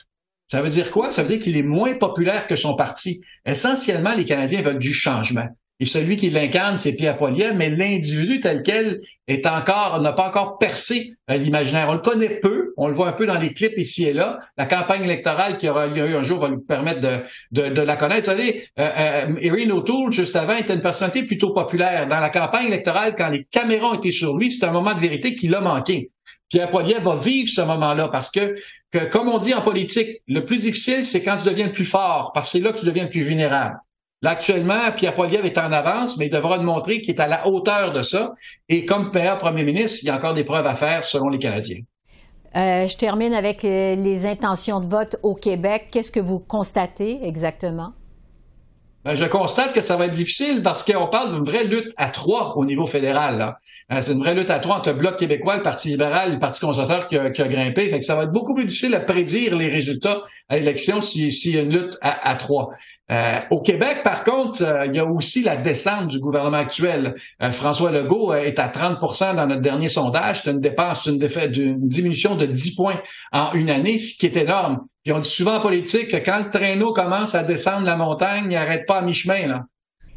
Ça 0.49 0.61
veut 0.61 0.71
dire 0.71 0.91
quoi? 0.91 1.13
Ça 1.13 1.23
veut 1.23 1.29
dire 1.29 1.41
qu'il 1.41 1.57
est 1.57 1.63
moins 1.63 1.95
populaire 1.95 2.47
que 2.47 2.57
son 2.57 2.77
parti. 2.77 3.21
Essentiellement, 3.47 4.15
les 4.15 4.25
Canadiens 4.25 4.61
veulent 4.61 4.79
du 4.79 4.93
changement. 4.93 5.49
Et 5.81 5.87
celui 5.87 6.17
qui 6.17 6.31
l'incarne, 6.31 6.79
c'est 6.79 6.95
Pierre 6.95 7.17
Poilievre, 7.17 7.57
mais 7.57 7.69
l'individu 7.69 8.39
tel 8.39 8.63
quel 8.63 9.01
est 9.27 9.45
encore, 9.45 10.01
n'a 10.01 10.13
pas 10.13 10.29
encore 10.29 10.59
percé 10.59 11.15
euh, 11.29 11.37
l'imaginaire. 11.37 11.89
On 11.91 11.95
le 11.95 11.99
connaît 11.99 12.39
peu, 12.41 12.73
on 12.77 12.87
le 12.87 12.95
voit 12.95 13.09
un 13.09 13.13
peu 13.13 13.27
dans 13.27 13.39
les 13.39 13.53
clips 13.53 13.77
ici 13.77 14.05
et 14.05 14.13
là. 14.13 14.39
La 14.57 14.67
campagne 14.67 15.03
électorale 15.03 15.59
qui 15.59 15.69
aura 15.69 15.89
lieu 15.89 16.05
un 16.05 16.23
jour 16.23 16.39
va 16.39 16.49
lui 16.49 16.59
permettre 16.67 17.01
de, 17.01 17.19
de, 17.51 17.75
de 17.75 17.83
la 17.83 17.97
connaître. 17.97 18.31
Vous 18.31 18.37
savez, 18.37 18.69
euh, 18.79 18.89
euh, 18.97 19.37
Erin 19.41 19.71
O'Toole, 19.71 20.13
juste 20.13 20.37
avant, 20.37 20.55
était 20.55 20.75
une 20.75 20.81
personnalité 20.81 21.25
plutôt 21.25 21.53
populaire. 21.53 22.07
Dans 22.07 22.21
la 22.21 22.31
campagne 22.31 22.69
électorale, 22.69 23.17
quand 23.19 23.31
les 23.31 23.45
caméras 23.45 23.97
été 23.97 24.13
sur 24.13 24.37
lui, 24.37 24.53
c'est 24.53 24.65
un 24.65 24.73
moment 24.73 24.95
de 24.95 25.01
vérité 25.01 25.35
qui 25.35 25.49
l'a 25.49 25.61
manqué. 25.61 26.11
Pierre 26.51 26.69
Poilievre 26.69 27.15
va 27.15 27.17
vivre 27.21 27.49
ce 27.49 27.63
moment-là 27.63 28.09
parce 28.09 28.31
que, 28.31 28.55
que, 28.93 29.07
comme 29.07 29.29
on 29.29 29.39
dit 29.39 29.55
en 29.55 29.61
politique, 29.61 30.23
le 30.29 30.45
plus 30.45 30.59
difficile, 30.59 31.05
c'est 31.05 31.25
quand 31.25 31.37
tu 31.37 31.49
deviens 31.49 31.67
le 31.67 31.73
plus 31.73 31.85
fort, 31.85 32.31
parce 32.33 32.53
que 32.53 32.59
c'est 32.59 32.65
là 32.65 32.73
que 32.73 32.79
tu 32.79 32.87
deviens 32.87 33.05
le 33.05 33.11
plus 33.11 33.23
vulnérable. 33.23 33.77
Là, 34.25 34.31
actuellement, 34.31 34.91
Pierre 34.97 35.15
Poilievre 35.15 35.45
est 35.45 35.59
en 35.59 35.71
avance, 35.71 36.17
mais 36.17 36.29
il 36.29 36.31
devra 36.31 36.57
montrer 36.57 37.03
qu'il 37.03 37.11
est 37.11 37.21
à 37.21 37.27
la 37.27 37.47
hauteur 37.47 37.93
de 37.93 38.01
ça. 38.01 38.33
Et 38.71 38.87
comme 38.87 39.11
père 39.11 39.39
premier 39.39 39.65
ministre, 39.65 39.99
il 40.03 40.07
y 40.07 40.09
a 40.09 40.17
encore 40.17 40.33
des 40.33 40.45
preuves 40.45 40.67
à 40.67 40.75
faire 40.75 41.05
selon 41.05 41.29
les 41.29 41.39
Canadiens. 41.39 41.81
Euh, 42.57 42.89
je 42.89 42.97
termine 42.97 43.35
avec 43.35 43.67
euh, 43.67 43.95
les 43.97 44.25
intentions 44.25 44.81
de 44.81 44.87
vote 44.87 45.17
au 45.23 45.35
Québec. 45.35 45.89
Qu'est-ce 45.91 46.11
que 46.11 46.21
vous 46.21 46.39
constatez 46.39 47.19
exactement? 47.23 47.93
Ben, 49.05 49.15
je 49.15 49.27
constate 49.27 49.75
que 49.75 49.83
ça 49.83 49.99
va 49.99 50.07
être 50.07 50.13
difficile 50.13 50.63
parce 50.63 50.83
qu'on 50.91 51.09
parle 51.09 51.35
d'une 51.35 51.45
vraie 51.45 51.65
lutte 51.65 51.93
à 51.99 52.09
trois 52.09 52.57
au 52.57 52.65
niveau 52.65 52.87
fédéral. 52.87 53.59
Euh, 53.93 53.99
c'est 54.01 54.13
une 54.13 54.21
vraie 54.21 54.35
lutte 54.35 54.49
à 54.49 54.59
trois 54.59 54.77
entre 54.77 54.91
le 54.91 54.97
Bloc 54.97 55.19
québécois, 55.19 55.57
le 55.57 55.63
Parti 55.63 55.89
libéral, 55.89 56.33
le 56.33 56.39
Parti 56.39 56.61
conservateur 56.61 57.07
qui 57.09 57.19
a, 57.19 57.29
grimpé. 57.29 57.91
Fait 57.91 58.01
que 58.01 58.07
ça 58.07 58.17
va 58.17 58.23
être 58.23 58.33
beaucoup 58.33 58.55
plus 58.55 58.65
difficile 58.65 58.95
à 58.95 59.01
prédire 59.01 59.59
les 59.59 59.69
résultats 59.69 60.23
à 60.49 60.57
l'élection 60.57 61.03
s'il 61.03 61.55
y 61.55 61.59
a 61.59 61.63
une 61.63 61.73
lutte 61.73 61.99
à, 62.01 62.35
trois. 62.37 62.71
Euh, 63.11 63.39
au 63.51 63.61
Québec, 63.61 64.03
par 64.03 64.25
contre, 64.25 64.63
euh, 64.63 64.87
il 64.87 64.95
y 64.95 64.99
a 64.99 65.05
aussi 65.05 65.43
la 65.43 65.57
descente 65.57 66.09
du 66.09 66.19
gouvernement 66.19 66.57
actuel. 66.57 67.15
François 67.53 67.91
Legault 67.91 68.33
est 68.33 68.59
à 68.59 68.69
30% 68.69 69.37
dans 69.37 69.47
notre 69.47 69.61
dernier 69.61 69.91
sondage. 69.91 70.43
C'est 70.43 70.51
une 70.51 70.61
dépense, 70.61 71.05
une, 71.05 71.19
diminution 71.19 72.35
de 72.35 72.47
10 72.47 72.77
points 72.77 73.01
en 73.33 73.53
une 73.53 73.69
année, 73.69 73.99
ce 73.99 74.17
qui 74.17 74.27
est 74.27 74.37
énorme. 74.37 74.87
Puis 75.03 75.13
on 75.13 75.19
dit 75.19 75.29
souvent 75.29 75.57
en 75.57 75.61
politique 75.61 76.09
que 76.09 76.17
quand 76.17 76.39
le 76.39 76.51
traîneau 76.51 76.95
commence 76.95 77.35
à 77.35 77.43
descendre 77.43 77.85
la 77.85 77.97
montagne, 77.97 78.45
il 78.47 78.55
n'arrête 78.55 78.87
pas 78.87 78.99
à 78.99 79.03
mi-chemin. 79.03 79.67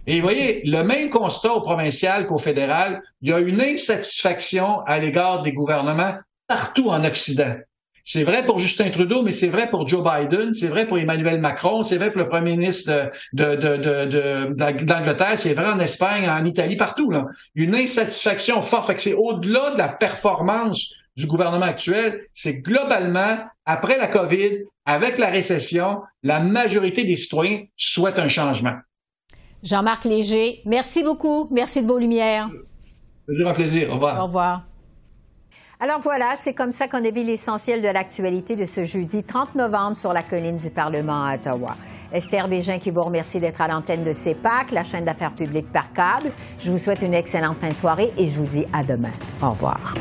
Et 0.10 0.15
vous 0.15 0.21
voyez, 0.21 0.62
le 0.63 0.84
même 0.84 1.10
constat 1.10 1.54
au 1.54 1.60
provincial 1.60 2.26
qu'au 2.26 2.38
fédéral, 2.38 3.02
il 3.21 3.30
y 3.30 3.34
a 3.34 3.39
une 3.39 3.60
insatisfaction 3.60 4.80
à 4.86 5.00
l'égard 5.00 5.41
des 5.41 5.52
gouvernements 5.52 6.13
partout 6.47 6.89
en 6.89 7.04
Occident. 7.04 7.56
C'est 8.10 8.24
vrai 8.24 8.46
pour 8.46 8.58
Justin 8.58 8.89
Trudeau, 8.89 9.22
mais 9.22 9.34
c'est 9.34 9.50
vrai 9.50 9.70
pour 9.70 9.86
Joe 9.86 10.02
Biden, 10.02 10.54
c'est 10.54 10.70
vrai 10.70 10.88
pour 10.88 10.98
Emmanuel 10.98 11.41
Macron, 11.41 11.84
c'est 11.84 11.98
vrai 11.98 12.10
pour 12.10 12.22
le 12.22 12.30
premier 12.30 12.56
ministre 12.56 13.12
d'Angleterre, 13.34 15.38
c'est 15.38 15.54
vrai 15.54 15.70
en 15.70 15.78
Espagne, 15.78 16.30
en 16.30 16.46
Italie, 16.46 16.78
partout. 16.78 17.12
Là. 17.12 17.26
Une 17.54 17.76
insatisfaction 17.76 18.62
forte. 18.62 18.88
Fait 18.88 18.96
que 18.96 19.02
c'est 19.02 19.13
au-delà 19.13 19.72
de 19.74 19.78
la 19.78 19.89
performance 19.89 20.93
du 21.17 21.28
gouvernement 21.28 21.65
actuel, 21.65 22.22
c'est 22.32 22.62
globalement, 22.62 23.39
après 23.65 23.98
la 23.98 24.08
COVID, 24.08 24.60
avec 24.86 25.17
la 25.17 25.28
récession, 25.28 26.00
la 26.24 26.39
majorité 26.39 27.04
des 27.04 27.17
citoyens 27.17 27.65
souhaitent 27.76 28.20
un 28.20 28.30
changement. 28.30 28.76
Jean-Marc 29.63 30.06
Léger, 30.06 30.62
merci 30.65 31.04
beaucoup. 31.04 31.50
Merci 31.52 31.82
de 31.82 31.88
vos 31.88 31.98
lumières. 31.98 32.50
C'est 33.28 33.46
un 33.46 33.52
plaisir. 33.52 33.89
Au 33.89 33.96
revoir. 33.96 34.22
Au 34.22 34.28
revoir. 34.28 34.66
Alors 35.80 36.00
voilà, 36.00 36.34
c'est 36.36 36.56
comme 36.56 36.72
ça 36.72 36.88
qu'on 36.88 37.06
a 37.06 37.12
vu 37.12 37.22
l'essentiel 37.22 37.84
de 37.84 37.88
l'actualité 37.88 38.56
de 38.56 38.66
ce 38.66 38.84
jeudi 38.84 39.24
30 39.24 39.54
novembre 39.54 39.96
sur 39.96 40.12
la 40.12 40.24
colline 40.24 40.58
du 40.58 40.72
Parlement 40.72 41.24
à 41.24 41.36
Ottawa. 41.36 41.76
Esther 42.12 42.48
Bégin 42.48 42.80
qui 42.80 42.90
vous 42.90 43.02
remercie 43.02 43.40
d'être 43.40 43.62
à 43.62 43.68
l'antenne 43.68 44.04
de 44.04 44.12
CEPAC, 44.12 44.72
la 44.72 44.84
chaîne 44.84 45.06
d'affaires 45.06 45.36
publiques 45.36 45.72
par 45.72 45.94
câble. 45.94 46.32
Je 46.63 46.72
vous 46.72 46.80
souhaite 46.80 47.04
une 47.04 47.13
excellente 47.13 47.60
fin 47.60 47.70
de 47.70 47.78
soirée 47.78 48.12
et 48.18 48.28
je 48.28 48.38
vous 48.38 48.48
dis 48.50 48.66
à 48.74 48.84
demain. 48.84 49.12
Au 49.44 49.52
revoir. 49.52 49.94